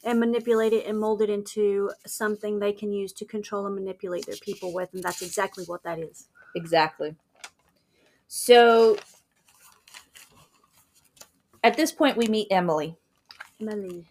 [0.03, 4.25] and manipulate it and mold it into something they can use to control and manipulate
[4.25, 6.27] their people with, and that's exactly what that is.
[6.55, 7.15] exactly.
[8.27, 8.97] So
[11.63, 12.97] at this point, we meet Emily.
[13.61, 14.07] Emily.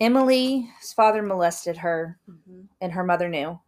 [0.00, 3.60] Emily's father molested her, hmm and her mother knew.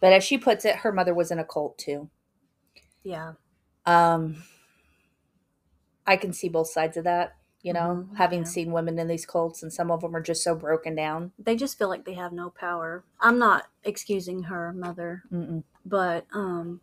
[0.00, 2.10] But as she puts it, her mother was in a cult too.
[3.04, 3.34] Yeah.
[3.86, 4.42] um
[6.06, 8.44] i can see both sides of that you know Mhm, having yeah.
[8.44, 11.56] seen women in these cults and some of them are just so broken down They
[11.56, 13.04] just feel like they have no power.
[13.20, 15.64] I'm not excusing her mother, Mm-mm.
[15.84, 16.80] but um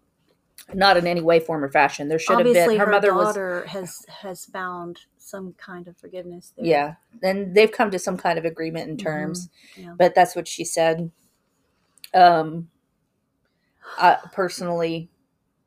[0.74, 3.28] not in any way form or fashion there should have been her, her, mother was
[3.30, 6.66] daughter has has found some kind of forgiveness there.
[6.66, 9.82] yeah and they've come to some kind of agreement in terms Mm-hmm.
[9.84, 9.94] yeah.
[9.98, 11.12] but that's what she said
[12.14, 12.70] um
[13.98, 15.10] I, personally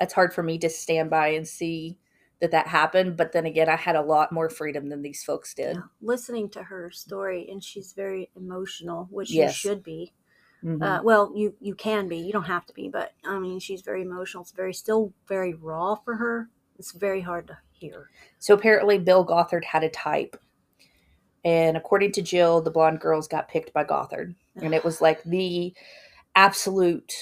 [0.01, 1.99] it's hard for me to stand by and see
[2.41, 5.55] that that happened but then again i had a lot more freedom than these folks
[5.55, 5.83] did Yeah.
[6.03, 9.51] Listening to her story, and she's very emotional, which Yes.
[9.65, 10.13] you should be.
[10.63, 10.83] Mhm.
[10.83, 12.17] Uh, well, you you can be.
[12.17, 14.43] You don't have to be, but I mean, she's very emotional.
[14.43, 16.49] It's very still very raw for her.
[16.79, 18.11] It's very hard to hear.
[18.39, 20.37] So apparently, Bill Gothard had a type.
[21.45, 24.35] And according to Jill, the blonde girls got picked by Gothard.
[24.57, 25.75] And it was like the
[26.35, 27.13] absolute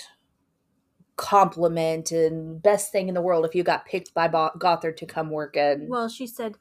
[1.23, 4.27] compliment and best thing in the world if you got picked by
[4.59, 5.87] Gothard to come work in.
[5.89, 6.57] Well, she said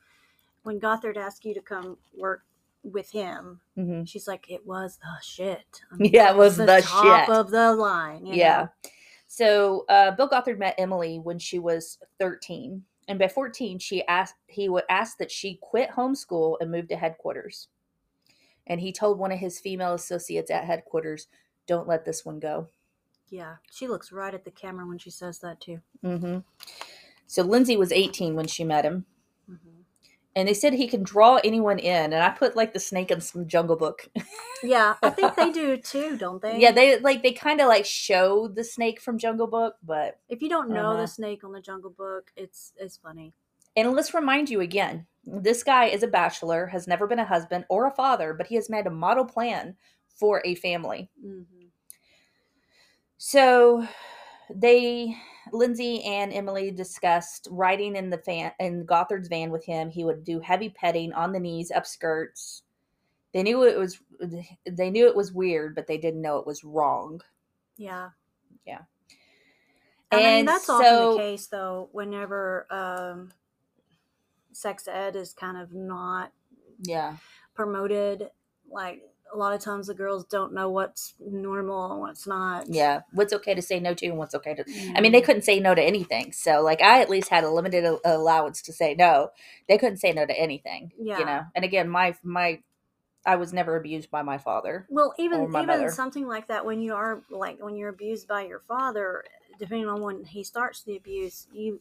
[0.61, 2.43] when Gothard asked you to come work
[2.83, 4.07] with him, Mhm.
[4.07, 5.81] she's like, it was the shit.
[5.91, 7.35] I Yeah, it was the top shit.
[7.35, 8.27] of the line.
[8.27, 8.67] you Yeah.
[8.83, 8.89] know?
[9.25, 12.85] So uh, Bill Gothard met Emily when she was 13.
[13.07, 16.95] And by 14, she asked he would ask that she quit homeschool and move to
[16.95, 17.67] headquarters.
[18.67, 21.27] And he told one of his female associates at headquarters,
[21.65, 22.67] "Don't let this one go."
[23.31, 23.55] Yeah.
[23.71, 25.79] She looks right at the camera when she says that too.
[26.05, 26.39] Mm-hmm.
[27.27, 29.05] So Lindsay was 18 when she met him,
[29.49, 29.81] Mm-hmm.
[30.35, 32.13] and they said he can draw anyone in.
[32.13, 34.07] And I put like the snake in some Jungle Book.
[34.63, 36.59] Yeah, I think they do too, don't they?
[36.59, 40.41] yeah, they like they kind of like show the snake from Jungle Book, but If
[40.41, 41.01] you don't know Uh-huh.
[41.01, 43.33] the snake on the Jungle Book, it's it's funny.
[43.75, 47.65] and let's remind you again, this guy is a bachelor, has never been a husband
[47.69, 49.75] or a father, but he has made a model plan
[50.19, 51.09] for a family.
[51.21, 51.41] hmm
[53.23, 53.87] So
[54.49, 55.15] they
[55.51, 59.91] Lindsay and Emily discussed riding in the fan in Gothard's van with him.
[59.91, 62.63] He would do heavy petting on the knees, up skirts.
[63.31, 63.99] They knew it was
[64.65, 67.21] they knew it was weird, but they didn't know it was wrong.
[67.77, 68.09] Yeah.
[68.65, 68.81] Yeah.
[70.11, 71.89] I mean, And that's often the case though.
[71.91, 73.33] Whenever um,
[74.51, 76.33] sex ed is kind of not
[76.81, 77.17] Yeah.
[77.53, 78.31] promoted,
[78.67, 82.67] like a lot of times the girls don't know what's normal and what's not.
[82.67, 83.01] Yeah.
[83.13, 84.63] What's okay to say no to and what's okay to
[84.95, 85.25] I mean, they mm-hmm.
[85.25, 86.31] couldn't say no to anything.
[86.31, 89.29] So, like, I at least had a limited a- allowance to say no.
[89.67, 91.19] They couldn't say no to anything, Yeah.
[91.19, 91.41] you know.
[91.55, 92.59] And again, my my
[93.25, 94.87] I was never abused by my father.
[94.89, 95.91] Well, even even mother.
[95.91, 99.23] something like that when you are like when you're abused by your father,
[99.59, 101.79] depending on when he starts the abuse, you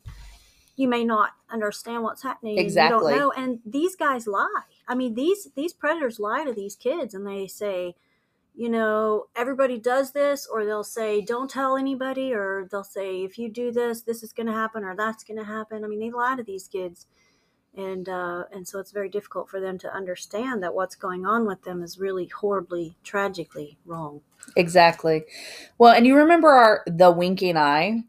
[0.81, 2.59] you may not understand what's happening.
[2.59, 3.13] Exactly.
[3.13, 3.43] You don't know.
[3.43, 4.63] And these guys lie.
[4.89, 7.97] I mean, these these predators lie to these kids and they say,
[8.55, 13.39] you know, everybody does this, or they'll say, don't tell anybody, or they'll say, if
[13.39, 15.85] you do this, this is going to happen, or that's going to happen.
[15.85, 17.07] I mean, they lie to these kids,
[17.77, 21.47] and uh, and so it's very difficult for them to understand that what's going on
[21.47, 24.23] with them is really horribly, tragically wrong.
[24.57, 25.25] Exactly.
[25.77, 28.05] Well, and you remember our the winking eye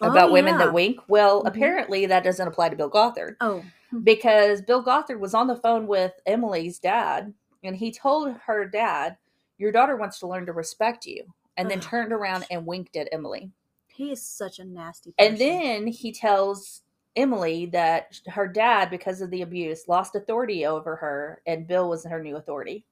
[0.00, 0.58] about Oh, women yeah.
[0.66, 1.00] that wink?
[1.08, 1.48] Well, Mhm.
[1.48, 3.64] apparently that doesn't apply to Bill Gothard Oh,
[4.02, 9.16] because Bill Gothard was on the phone with Emily's dad and he told her dad,
[9.58, 11.24] "Your daughter wants to learn to respect you."
[11.56, 13.50] And then Oh, turned around and winked at Emily.
[13.88, 15.12] he is such a nasty.
[15.12, 15.32] Person.
[15.32, 16.82] And then he tells
[17.16, 22.04] Emily that her dad, because of the abuse, lost authority over her, and Bill was
[22.06, 22.86] her new authority.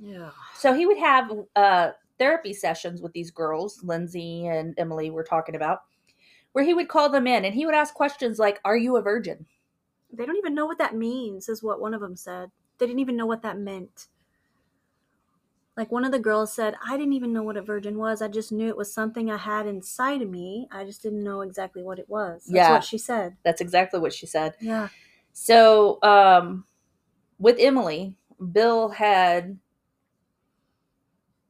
[0.00, 5.22] yeah, So he would have uh, therapy sessions with these girls, Lindsay and Emily, we're
[5.22, 5.82] talking about,
[6.52, 9.02] where he would call them in and he would ask questions like, Are you a
[9.02, 9.46] virgin?
[10.14, 11.48] they don't even know what that means.
[11.48, 12.50] Is what one of them said.
[12.78, 14.08] They didn't even know what that meant.
[15.74, 18.20] Like one of the girls said, I didn't even know what a virgin was.
[18.20, 20.68] I just knew it was something I had inside of me.
[20.70, 22.44] I just didn't know exactly what it was.
[22.44, 22.72] That's Yeah.
[22.72, 23.36] what she said.
[23.42, 24.54] That's exactly what she said.
[24.60, 24.88] Yeah.
[25.32, 26.66] So um,
[27.38, 28.14] with Emily,
[28.52, 29.58] Bill had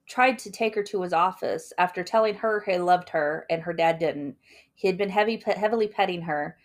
[0.07, 3.72] tried to take her to his office after telling her he loved her and her
[3.72, 4.36] dad didn't.
[4.75, 6.57] He had been heavy, heavily petting her.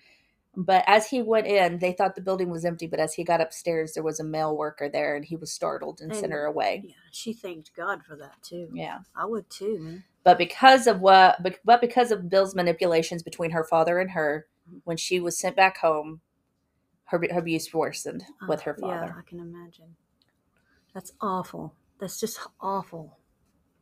[0.59, 2.87] But as he went in, they thought the building was empty.
[2.87, 6.01] But as he got upstairs, there was a male worker there, and he was startled
[6.01, 6.81] and, sent her away.
[6.83, 6.93] Yeah.
[7.11, 8.69] She thanked God for that too.
[8.73, 10.03] Yeah, I would too, man.
[10.23, 14.79] but because of what, but, because of Bill's manipulations between her father and her, mm-hmm.
[14.83, 16.21] when she was sent back home,
[17.05, 19.13] her, her abuse worsened uh, with Oh, her father.
[19.13, 19.95] Yeah, I can imagine.
[20.91, 21.75] That's awful.
[21.99, 23.19] That's just awful.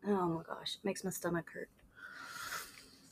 [0.05, 1.69] Oh my gosh, it makes my stomach hurt.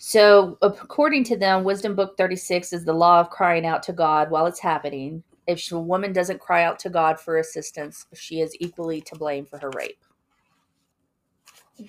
[0.05, 4.29] So, according to them, Wisdom Book 36 is the law of crying out to God
[4.29, 5.23] while it's happening.
[5.47, 9.45] If a woman doesn't cry out to God for assistance, she is equally to blame
[9.45, 10.03] for her rape.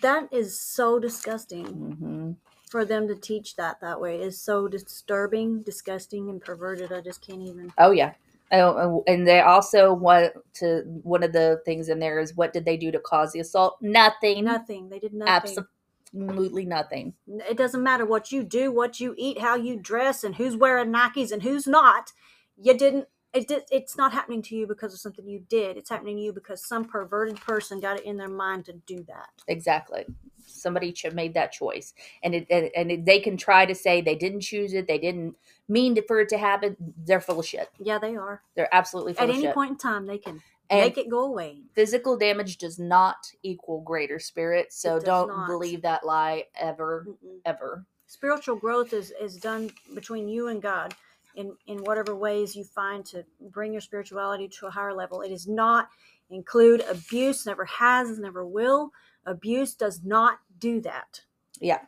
[0.01, 1.67] That is so disgusting.
[1.67, 2.33] hmm
[2.71, 6.93] for them to teach that that way is so disturbing, disgusting, and perverted.
[6.93, 7.73] I just can't even.
[7.79, 8.15] Oh, yeah.
[8.53, 12.65] Oh, and they also want to, one of the things in there is what did
[12.65, 13.77] they do to cause the assault?
[13.81, 14.45] Nothing.
[14.45, 14.89] Nothing.
[14.89, 15.65] They did nothing.
[16.17, 17.15] Absolutely nothing.
[17.27, 20.93] It doesn't matter what you do, what you eat, how you dress, and who's wearing
[20.93, 22.13] Nikes and who's not.
[22.57, 23.07] You didn't.
[23.33, 25.77] It did, it's not happening to you because of something you did.
[25.77, 29.03] It's happening to you because some perverted person got it in their mind to do
[29.09, 29.31] that.
[29.49, 30.05] Exactly.
[30.47, 34.43] Somebody made that choice, and it, and, it, they can try to say they didn't
[34.43, 35.35] choose it, they didn't
[35.69, 36.77] mean to, for it to happen.
[37.05, 37.71] They're full of shit.
[37.81, 38.43] Yeah, they are.
[38.55, 39.35] They're absolutely full of shit.
[39.35, 39.55] At any shit.
[39.55, 40.41] point in time, they can
[40.71, 41.59] and make it go away.
[41.75, 45.47] physical damage does not equal greater spirit, so don't not.
[45.49, 47.39] believe that lie ever, Mm-mm.
[47.45, 47.87] ever.
[48.07, 50.95] spiritual growth is is done between you and God
[51.37, 55.23] in in whatever ways you find to bring your spirituality to a higher level.
[55.23, 55.89] It does not
[56.31, 58.91] include abuse, never has, never will.
[59.27, 61.23] Abuse does not do that.
[61.61, 61.81] Yeah.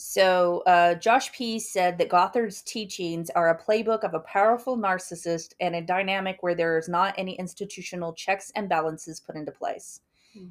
[0.00, 5.54] So uh, Josh P said that Gothard's teachings are a playbook of a powerful narcissist
[5.58, 10.00] and a dynamic where there is not any institutional checks and balances put into place.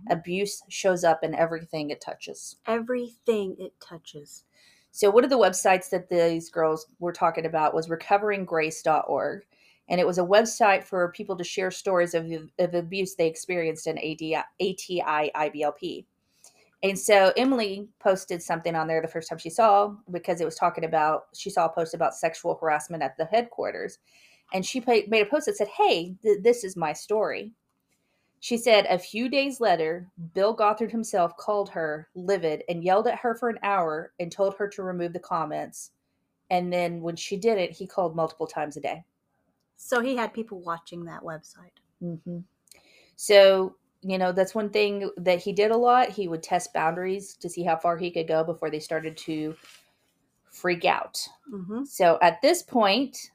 [0.10, 2.58] Abuse shows up in everything it touches.
[2.68, 4.44] Everything it touches.
[4.92, 9.46] So one of the websites that these girls were talking about was recoveringgrace.org.
[9.88, 12.30] And it was a website for people to share stories of,
[12.60, 16.06] of abuse they experienced in ADI, ATI IBLP.
[16.84, 20.56] And so Emily posted something on there the first time she saw because it was
[20.56, 23.98] talking about, she saw a post about sexual harassment at the headquarters.
[24.54, 27.54] And she made a post that said, Hey, th- this is my story.
[28.40, 33.20] She said a few days later, Bill Gothard himself called her livid and yelled at
[33.20, 35.92] her for an hour and told her to remove the comments.
[36.50, 39.04] And then when she did it, he called multiple times a day.
[39.76, 41.72] So he had people watching that website.
[42.00, 42.40] hmm
[43.16, 43.76] So,
[44.08, 46.10] you know, that's one thing that he did a lot.
[46.10, 49.56] He would test boundaries to see how far he could go before they started to
[50.50, 51.20] freak out.
[51.50, 53.32] hmm So at this point,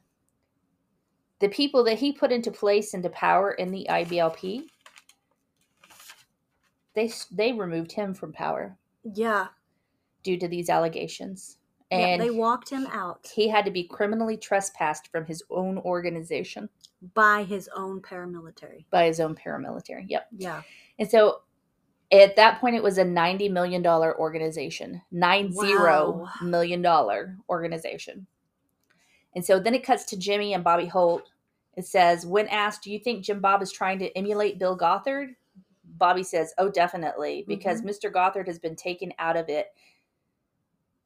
[1.41, 4.62] the people that he put into place into power in the IBLP,
[6.95, 9.49] they they removed him from power Yeah.
[10.23, 11.59] due to these allegations,
[11.91, 11.99] yeah.
[11.99, 16.68] and They walked him out he had to be criminally trespassed from his own organization
[17.14, 18.84] by his own paramilitary.
[18.90, 20.05] by his own paramilitary.
[20.09, 20.28] Yep.
[20.36, 20.62] Yeah.
[20.98, 21.42] And so
[22.12, 26.46] at that point, it was a $90 million organization, nine zero Wow.
[26.46, 28.26] million dollar organization.
[29.34, 31.30] And so then it cuts to Jimmy and Bobby Holt.
[31.74, 35.30] It says, when asked, do you think Jim Bob is trying to emulate Bill Gothard?
[35.96, 37.88] Bobby says, "Oh, definitely," because Mm-hmm.
[38.07, 38.12] Mr.
[38.12, 39.68] Gothard has been taken out of it.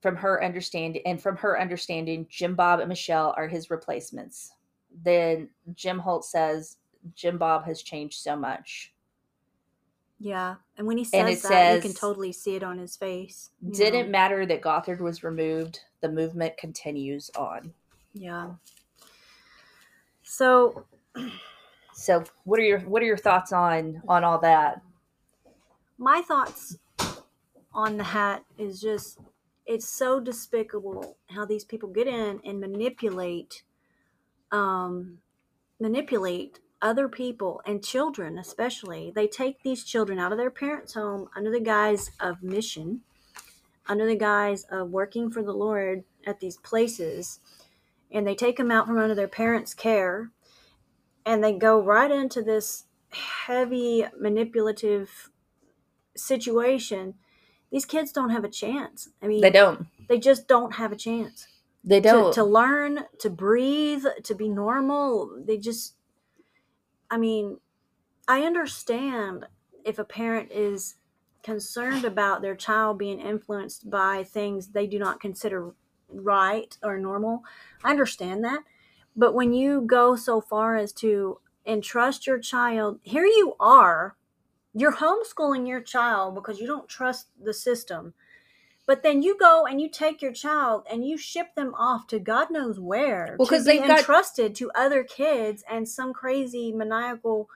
[0.01, 4.53] From her understanding, and from her understanding, Jim Bob and Michelle are his replacements.
[5.03, 6.77] Then Jim Holt says
[7.15, 8.93] Jim Bob has changed so much.
[10.19, 10.57] Yeah.
[10.79, 13.51] And when he says that, you can totally see it on his face.
[13.71, 14.13] Didn't know?
[14.13, 15.81] matter that Gothard was removed.
[16.01, 17.75] The movement continues on.
[18.15, 18.53] Yeah.
[20.23, 20.87] So
[21.99, 24.83] So, what are your what are your thoughts on on all that?
[25.99, 26.77] my thoughts
[27.73, 29.19] on the hat is just
[29.67, 33.63] it's so despicable how these people get in and manipulate
[34.53, 35.19] um
[35.81, 41.29] manipulate other people and children especially they take these children out of their parents home
[41.37, 43.01] under the guise of mission
[43.89, 47.41] under the guise of working for the lord at these places
[48.11, 50.31] and they take them out from under their parents care
[51.25, 55.31] and they go right into this heavy manipulative
[56.17, 57.15] situation,
[57.71, 59.09] these kids don't have a chance.
[59.23, 59.87] I mean, They don't.
[60.09, 61.47] they just don't have a chance
[61.87, 62.35] They to, don't.
[62.35, 65.41] to learn, to breathe, to be normal.
[65.47, 65.95] They just,
[67.09, 67.59] I mean,
[68.27, 69.47] I understand
[69.85, 70.97] if a parent is
[71.45, 75.73] concerned about their child being influenced by things they do not consider
[76.09, 77.45] right or normal.
[77.85, 78.65] I understand that.
[79.15, 84.17] But when you go so far as to entrust your child, here you are,
[84.75, 88.13] you're homeschooling your child because you don't trust the system.
[88.87, 92.19] But then you go and you take your child and you ship them off to
[92.21, 93.37] God knows where.
[93.39, 97.49] Well, to 'cause be they've got- entrusted to other kids and some crazy maniacal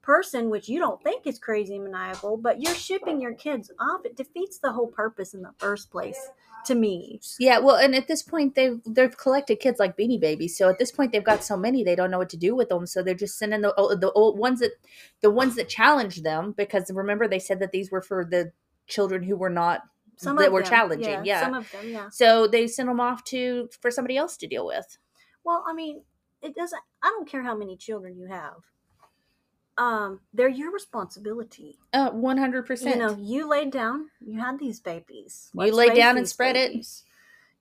[0.00, 4.06] person, which you don't think is crazy maniacal, but you're shipping your kids off.
[4.06, 6.30] It defeats the whole purpose in the first place
[6.64, 7.20] to me.
[7.38, 10.56] Yeah, well, and at this point they've they've collected kids like Beanie Babies.
[10.56, 12.70] So at this point they've got so many they don't know what to do with
[12.70, 12.86] them.
[12.86, 14.72] So they're just sending the the old ones that
[15.20, 18.52] the ones that challenge them because remember they said that these were for the
[18.86, 19.82] children who were not
[20.18, 21.24] Some that were them, challenging.
[21.24, 21.40] Yeah.
[21.40, 22.08] Some of them, yeah.
[22.10, 24.98] so they sent them off to for somebody else to deal with.
[25.44, 26.02] Well, I mean,
[26.42, 26.80] it doesn't.
[27.02, 28.54] I don't care how many children you have.
[29.76, 31.78] Um, they're your responsibility.
[31.92, 32.96] Uh, one hundred percent.
[32.96, 34.08] You know, you laid down.
[34.20, 35.50] You had these babies.
[35.54, 36.84] You laid down and spread it.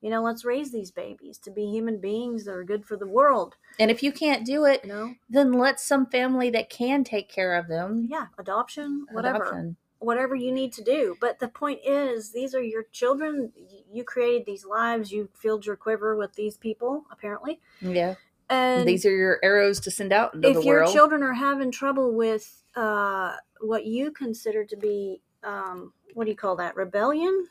[0.01, 3.07] You know, let's raise these babies to be human beings that are good for the
[3.07, 3.55] world.
[3.79, 7.29] And if you can't do it, You know, then let some family that can take
[7.29, 8.07] care of them.
[8.09, 9.37] yeah, adoption, whatever.
[9.37, 9.77] adoption.
[9.99, 11.17] Whatever you need to do.
[11.19, 13.51] But the point is, these are your children.
[13.91, 15.11] You created these lives.
[15.11, 17.59] You filled your quiver with these people, apparently.
[17.81, 18.15] Yeah,
[18.49, 20.63] And these are your arrows to send out into the world.
[20.63, 26.25] if your children are having trouble with uh, what you consider to be, um, what
[26.25, 27.47] do you call that, rebellion?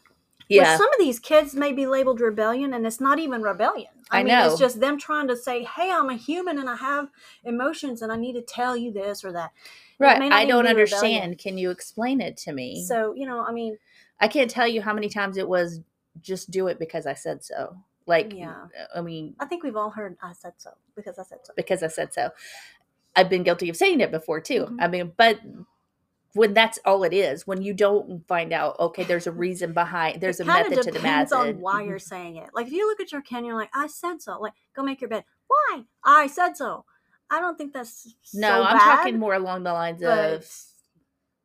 [0.48, 3.90] Well, yeah, some of these kids may be labeled rebellion, and it's not even rebellion.
[4.12, 4.46] I mean, know.
[4.46, 7.08] It's just them trying to say, "Hey, I'm a human, and I have
[7.42, 9.50] emotions, and I need to tell you this or that."
[9.98, 10.20] Right.
[10.32, 11.02] I don't understand.
[11.14, 11.34] rebellion.
[11.36, 12.84] Can you explain it to me?
[12.84, 13.78] So you know, I mean,
[14.20, 15.80] I can't tell you how many times it was
[16.22, 17.76] just do it because I said so.
[18.06, 18.66] Like, Yeah.
[18.94, 21.52] I mean, I think we've all heard "I said so" because I said so.
[21.56, 22.30] because I said so.
[23.16, 24.66] I've been guilty of saying it before too.
[24.66, 24.76] Mhm.
[24.80, 25.40] I mean, but
[26.34, 30.20] when that's all it is, when you don't find out, okay, there's a reason behind,
[30.20, 32.50] there's a method to the depends on why you're saying it.
[32.52, 34.38] Like if you look at your and you're like, I said so.
[34.38, 35.24] Like, go make your bed.
[35.46, 35.84] Why?
[36.04, 36.84] I said so.
[37.30, 40.50] I don't think that's No, so I'm bad, talking more along the lines but, of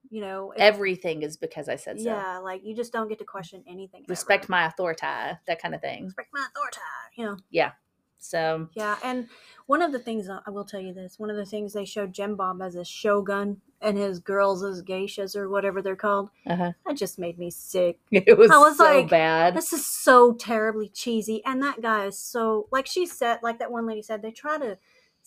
[0.10, 2.06] you know, everything is because I said so.
[2.06, 4.02] yeah, like you just don't get to question anything.
[4.02, 4.10] ever.
[4.10, 6.06] Respect my authority, that kind of thing.
[6.06, 6.80] respect my authority.
[7.16, 7.38] You know.
[7.50, 7.72] Yeah.
[8.20, 9.28] So Yeah, and
[9.66, 11.86] one of the things uh, I will tell you this: one of the things they
[11.86, 16.30] showed Jim Bob as a shogun and his girls as geishas or whatever they're called.
[16.46, 16.74] uh-huh.
[16.86, 18.00] That just made me sick.
[18.12, 19.56] it was, I was so like, bad.
[19.56, 21.42] This is so terribly cheesy.
[21.46, 24.58] And that guy is so, like she said, like that one lady said, they try
[24.60, 24.78] to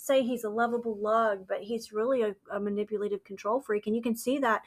[0.04, 3.86] say he's a lovable lug, but he's really a, a manipulative control freak.
[3.86, 4.62] And you can see that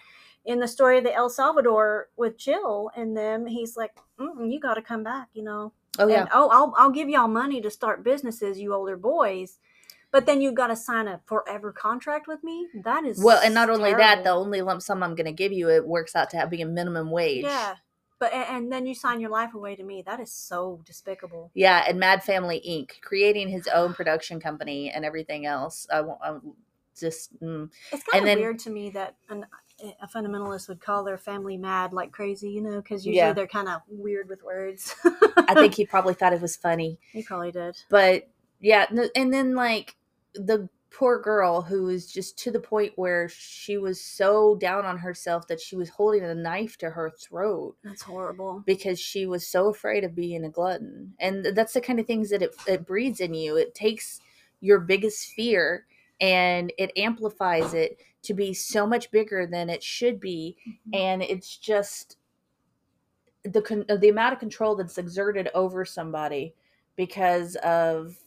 [0.46, 3.46] in the story of the El Salvador with Jill and them.
[3.46, 5.74] He's like, you got to come back, you know.
[6.00, 9.60] Oh yeah, And, oh, I'll, I'll give y'all money to start businesses, you older boys.
[10.12, 12.68] But then you've got to sign a forever contract with me.
[12.84, 15.52] That is well, and not only that, the only lump sum I'm going to give
[15.52, 17.44] you, it works out to have being a minimum wage.
[17.44, 17.76] yeah.
[18.20, 20.02] But and, and then you sign your life away to me.
[20.02, 21.52] That is so despicable.
[21.54, 23.00] Yeah, and Mad Family Inc.
[23.02, 25.86] creating his own production company and everything else.
[25.94, 26.20] I won't.
[26.24, 26.42] I'm
[27.00, 27.70] just mm.
[27.92, 29.46] It's kind of then- weird to me that an,
[30.02, 33.34] a fundamentalist would call their family mad like crazy, you know, because usually Yeah.
[33.34, 34.96] they're kind of weird with words.
[35.38, 37.78] I think he probably thought it was funny, he probably did.
[37.90, 38.28] but
[38.60, 39.96] yeah, and then like
[40.34, 44.98] the poor girl who was just to the point where she was so down on
[44.98, 48.64] herself that she was holding a knife to her throat That's horrible.
[48.66, 51.14] because she was so afraid of being a glutton.
[51.20, 53.58] And that's the kind of things that it, it breeds in you.
[53.58, 54.22] It takes
[54.60, 55.86] your biggest fear
[56.20, 60.98] and it amplifies it to be so much bigger than it should be Mhm.
[60.98, 62.18] and it's just
[63.44, 66.56] the con- uh, the amount of control that's exerted over somebody
[66.96, 68.18] because of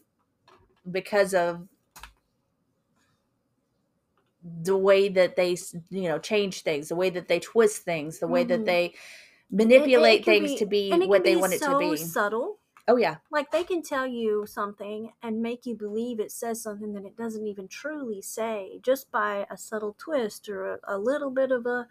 [0.92, 1.66] because of
[4.62, 5.56] the way that they
[5.90, 8.48] you know change things the way that they twist things the way Mhm.
[8.48, 8.94] that they
[9.50, 12.58] manipulate things be- to be what they be want it to be subtle.
[12.88, 16.92] oh yeah Like they can tell you something and make you believe it says something
[16.94, 21.30] that it doesn't even truly say, just by a subtle twist or a, a little
[21.30, 21.86] bit of a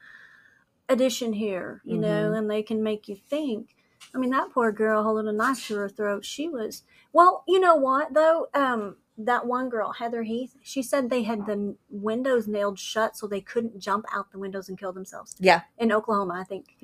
[0.88, 2.38] addition here, you know, Mhm.
[2.38, 3.76] and they can make you think.
[4.14, 6.84] I mean, that poor girl holding a knife to her throat, she was
[7.14, 8.47] well, you know what though?
[8.54, 13.28] Um, that one girl, Heather Heath, she said they had the windows nailed shut so
[13.28, 15.36] they couldn't jump out the windows and kill themselves.
[15.39, 15.61] Yeah.
[15.78, 16.76] In Oklahoma, I think.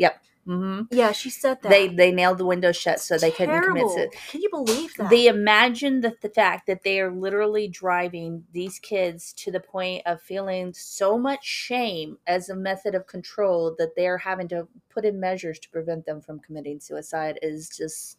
[0.45, 1.69] hmm Yeah, she said that.
[1.69, 3.97] they they nailed the window shut so they couldn't commit Terrible.
[3.97, 5.09] it Can you believe that?
[5.09, 10.03] they imagine the, the fact that they are literally driving these kids to the point
[10.05, 15.03] of feeling so much shame as a method of control that they're having to put
[15.05, 18.17] in measures to prevent them from committing suicide is just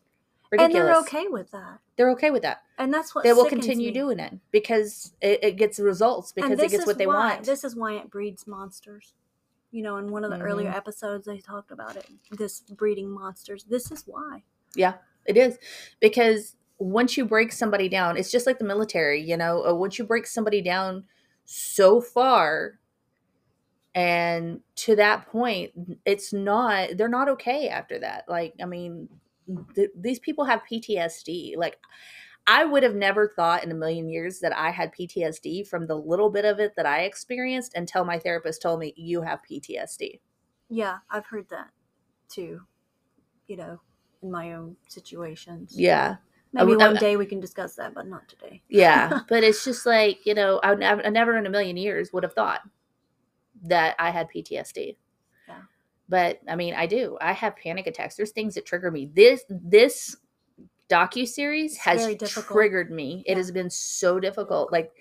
[0.60, 1.80] and they're okay with that.
[1.96, 2.62] They're okay with that.
[2.78, 3.92] And that's what They will continue me.
[3.92, 7.44] doing it because it, it gets results because it gets what they why, want.
[7.44, 9.14] This is why it breeds monsters.
[9.70, 10.76] You know, in one of the earlier Mhm.
[10.76, 12.06] episodes, they talked about it.
[12.30, 13.64] This breeding monsters.
[13.64, 14.44] This is why.
[14.74, 14.94] Yeah,
[15.24, 15.58] it is
[16.00, 19.98] because once you break somebody down, it's just like the military, you know, uh, once
[19.98, 21.04] you break somebody down
[21.44, 22.78] so far
[23.94, 25.72] and to that point,
[26.04, 28.28] it's not, they're not okay after that.
[28.28, 29.08] Like, I mean,
[29.74, 31.56] th- these people have PTSD.
[31.56, 31.78] Like,
[32.46, 35.96] I would have never thought in a million years that I had PTSD from the
[35.96, 40.20] little bit of it that I experienced until my therapist told me, you have PTSD.
[40.68, 41.70] Yeah, I've heard that
[42.28, 42.60] too.
[43.48, 43.80] You know,
[44.22, 45.72] in my own situations.
[45.76, 46.16] Yeah.
[46.52, 48.62] Maybe I- one uh, day we can discuss that, but not today.
[48.68, 52.22] Yeah, but it's just like you know, I, I never in a million years would
[52.22, 52.60] have thought
[53.64, 54.96] that I had PTSD.
[56.08, 56.36] Yeah.
[56.44, 57.18] But I mean, I do.
[57.20, 58.16] I have panic attacks.
[58.16, 59.10] There's things that trigger me.
[59.12, 60.16] This this
[60.88, 63.22] docu series has triggered me.
[63.26, 64.72] It has been so difficult.
[64.72, 64.92] Like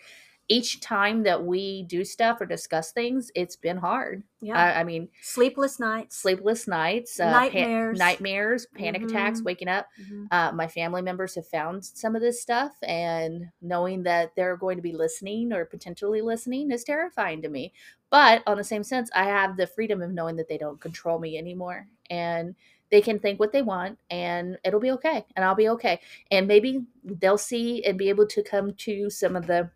[0.47, 4.23] each time that we do stuff or discuss things, it's been hard.
[4.41, 4.57] Yeah.
[4.57, 6.17] I, I mean, Sleepless nights.
[6.17, 7.97] sleepless nights, uh, Nightmares.
[7.97, 9.45] nightmares, panic attacks, Mhm.
[9.45, 10.27] waking up Mhm.
[10.31, 14.75] uh, my family members have found some of this stuff and knowing that they're going
[14.77, 17.71] to be listening or potentially listening is terrifying to me
[18.09, 21.19] but on the same sense i have the freedom of knowing that they don't control
[21.19, 22.55] me anymore and
[22.91, 25.99] they can think what they want and it'll be okay and i'll be okay
[26.31, 29.69] and maybe they'll see and be able to come to some of the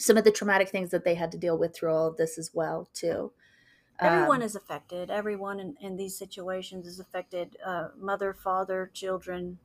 [0.00, 2.38] some of the traumatic things that they had to deal with through all of this
[2.38, 3.30] as well too
[4.02, 5.10] Everyone Um, is affected.
[5.10, 7.58] Everyone in, in these situations is affected.
[7.62, 9.58] Uh, mother, father, children.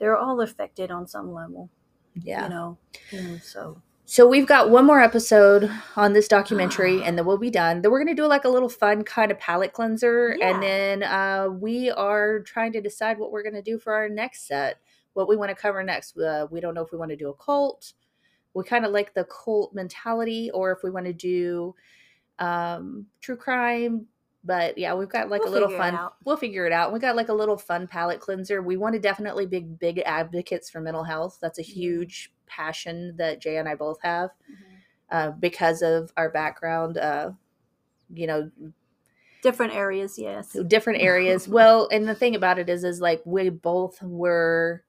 [0.00, 1.70] They're all affected on some level.
[2.20, 2.78] yeah You know.
[3.12, 3.80] And so.
[4.04, 7.82] So we've got one more episode on this documentary, and then we'll be done.
[7.82, 10.48] Then we're gonna do like a little fun kind of palate cleanser, Yeah.
[10.54, 14.48] and then uh, we are trying to decide what we're gonna do for our next
[14.48, 14.80] set,
[15.12, 16.18] what we want to cover next.
[16.18, 17.92] Uh, we don't know if we want to do a cult.
[18.58, 21.74] We kind of like the cult mentality, or if we want to do
[22.38, 24.06] um, true crime.
[24.44, 25.98] But yeah, we've got like We'll a little fun.
[26.24, 26.92] We'll figure it out.
[26.92, 28.62] We got like a little fun palate cleanser.
[28.62, 31.38] We want to definitely be big advocates for mental health.
[31.40, 31.74] That's a Yeah.
[31.74, 34.56] huge passion that Jay and I both have Mhm.
[35.10, 37.32] uh, because of our background, uh,
[38.12, 38.50] you know,
[39.42, 40.56] Different areas, yes.
[40.66, 41.46] different areas.
[41.48, 44.82] well, and the thing about it is, is like we both were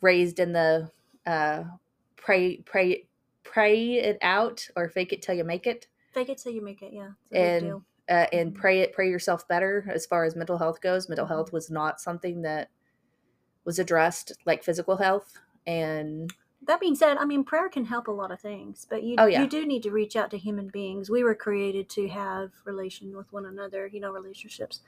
[0.00, 0.90] raised in the
[1.26, 1.64] uh,
[2.18, 3.08] pray, pray,
[3.44, 6.82] pray it out or fake it till you make it, Fake it till you make
[6.82, 6.92] it.
[6.92, 7.10] Yeah.
[7.30, 8.58] It's a big and uh, and Mhm.
[8.58, 9.86] pray it, pray yourself better.
[9.90, 11.30] As far as mental health goes, mental Mhm.
[11.30, 12.70] health was not something that
[13.64, 16.32] was addressed like physical health, and
[16.66, 19.26] That being said, I mean, prayer can help a lot of things, but you Oh,
[19.26, 19.40] yeah.
[19.40, 21.08] you do need to reach out to human beings.
[21.08, 24.80] We were created to have relation with one another, you know, relationships.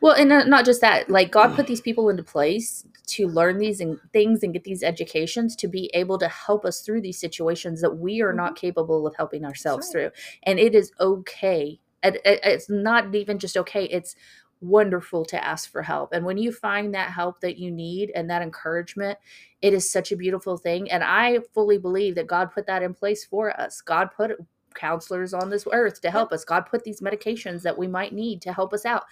[0.00, 3.80] Well, and not just that, like God put these people into place to learn these
[3.80, 7.80] and things and get these educations to be able to help us through these situations
[7.80, 8.66] that we are not mm-hmm.
[8.66, 9.92] capable of helping ourselves right.
[9.92, 10.10] through.
[10.44, 11.80] And it is okay.
[12.04, 13.84] It- it- It's not even just okay.
[13.86, 14.14] It's
[14.60, 16.12] wonderful to ask for help.
[16.12, 19.18] And when you find that help that you need and that encouragement,
[19.62, 20.90] it is such a beautiful thing.
[20.90, 23.80] And I fully believe that God put that in place for us.
[23.80, 24.32] God put
[24.74, 26.44] counselors on this earth to help us.
[26.44, 29.04] God put these medications that we might need to help us out.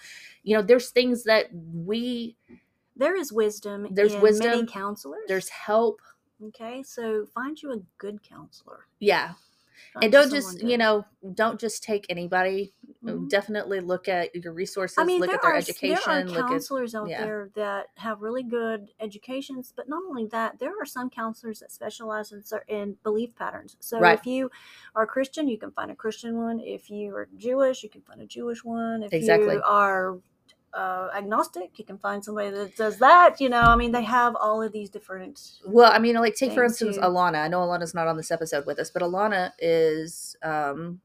[0.43, 2.35] You know, there's things that we
[2.95, 3.87] There is wisdom.
[3.91, 4.51] There's in wisdom.
[4.51, 5.23] Many counselors.
[5.27, 6.01] there's help.
[6.47, 6.83] okay.
[6.83, 8.85] So find you a good counselor.
[8.99, 9.33] Yeah.
[9.93, 12.73] Find And don't just, someone you know, don't just take anybody
[13.05, 13.29] Mhm.
[13.29, 16.23] definitely look at your resources I mean, look there at their are education there are
[16.25, 17.23] look at counselors out yeah.
[17.23, 21.71] there that have really good educations, but not only that, there are some counselors that
[21.71, 23.77] specialize in certain belief patterns.
[23.79, 24.17] So Right.
[24.17, 24.49] if you
[24.95, 26.59] are Christian, you can find a Christian one.
[26.59, 29.03] If you are Jewish, you can find a Jewish one.
[29.03, 29.55] If Exactly.
[29.55, 30.17] you are
[30.73, 33.39] uh, agnostic, you can find somebody that does that.
[33.39, 35.39] You know, I mean, they have all of these different.
[35.65, 37.01] Well, I mean, like take for instance too.
[37.01, 37.43] Alana.
[37.43, 40.99] I know Alana's not on this episode with us, but Alana is um,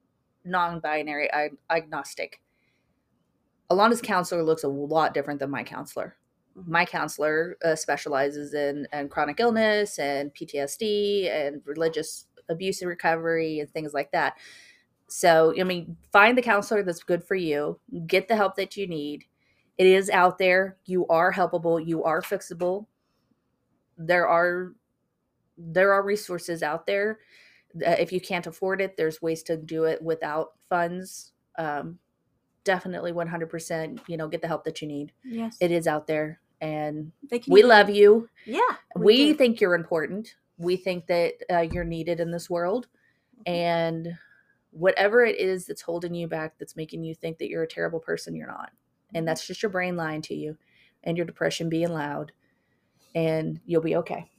[0.45, 2.41] non-binary, ag- agnostic.
[3.71, 6.17] Alana's counselor looks a lot different than my counselor.
[6.57, 6.67] Mhm.
[6.67, 13.61] My counselor uh, specializes in, in chronic illness and PTSD and religious abuse and recovery
[13.61, 14.37] and things like that.
[15.09, 17.79] So, I mean, find the counselor that's good for you.
[18.07, 19.25] Get the help that you need.
[19.79, 20.77] It is out there.
[20.87, 21.85] You are helpable.
[21.85, 22.87] You are fixable.
[23.99, 24.73] There are
[25.59, 27.19] there are resources out there.
[27.77, 31.33] Uh, if you can't afford it, there's ways to do it without funds.
[31.59, 31.99] Um,
[32.65, 35.13] definitely 100%, you know, get the help that you need.
[35.25, 37.11] Yes, It is out there and
[37.49, 38.29] we love you.
[38.45, 38.61] Yeah,
[38.97, 39.35] We, do.
[39.35, 40.35] think you're important.
[40.59, 42.87] We think that uh, you're needed in this world.
[43.39, 43.51] Mhm.
[43.51, 44.19] And
[44.73, 47.99] whatever it is that's holding you back, that's making you think that you're a terrible
[48.01, 48.71] person, you're not.
[49.15, 50.57] And that's just your brain lying to you
[51.03, 52.33] and your depression being loud.
[53.15, 54.31] And you'll be okay.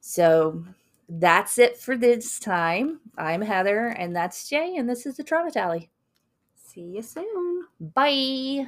[0.00, 0.64] So
[1.08, 3.00] that's it for this time.
[3.16, 5.90] I'm Heather, and that's Jay, and this is the Trauma Tally.
[6.54, 7.64] See you soon.
[7.80, 8.66] Bye.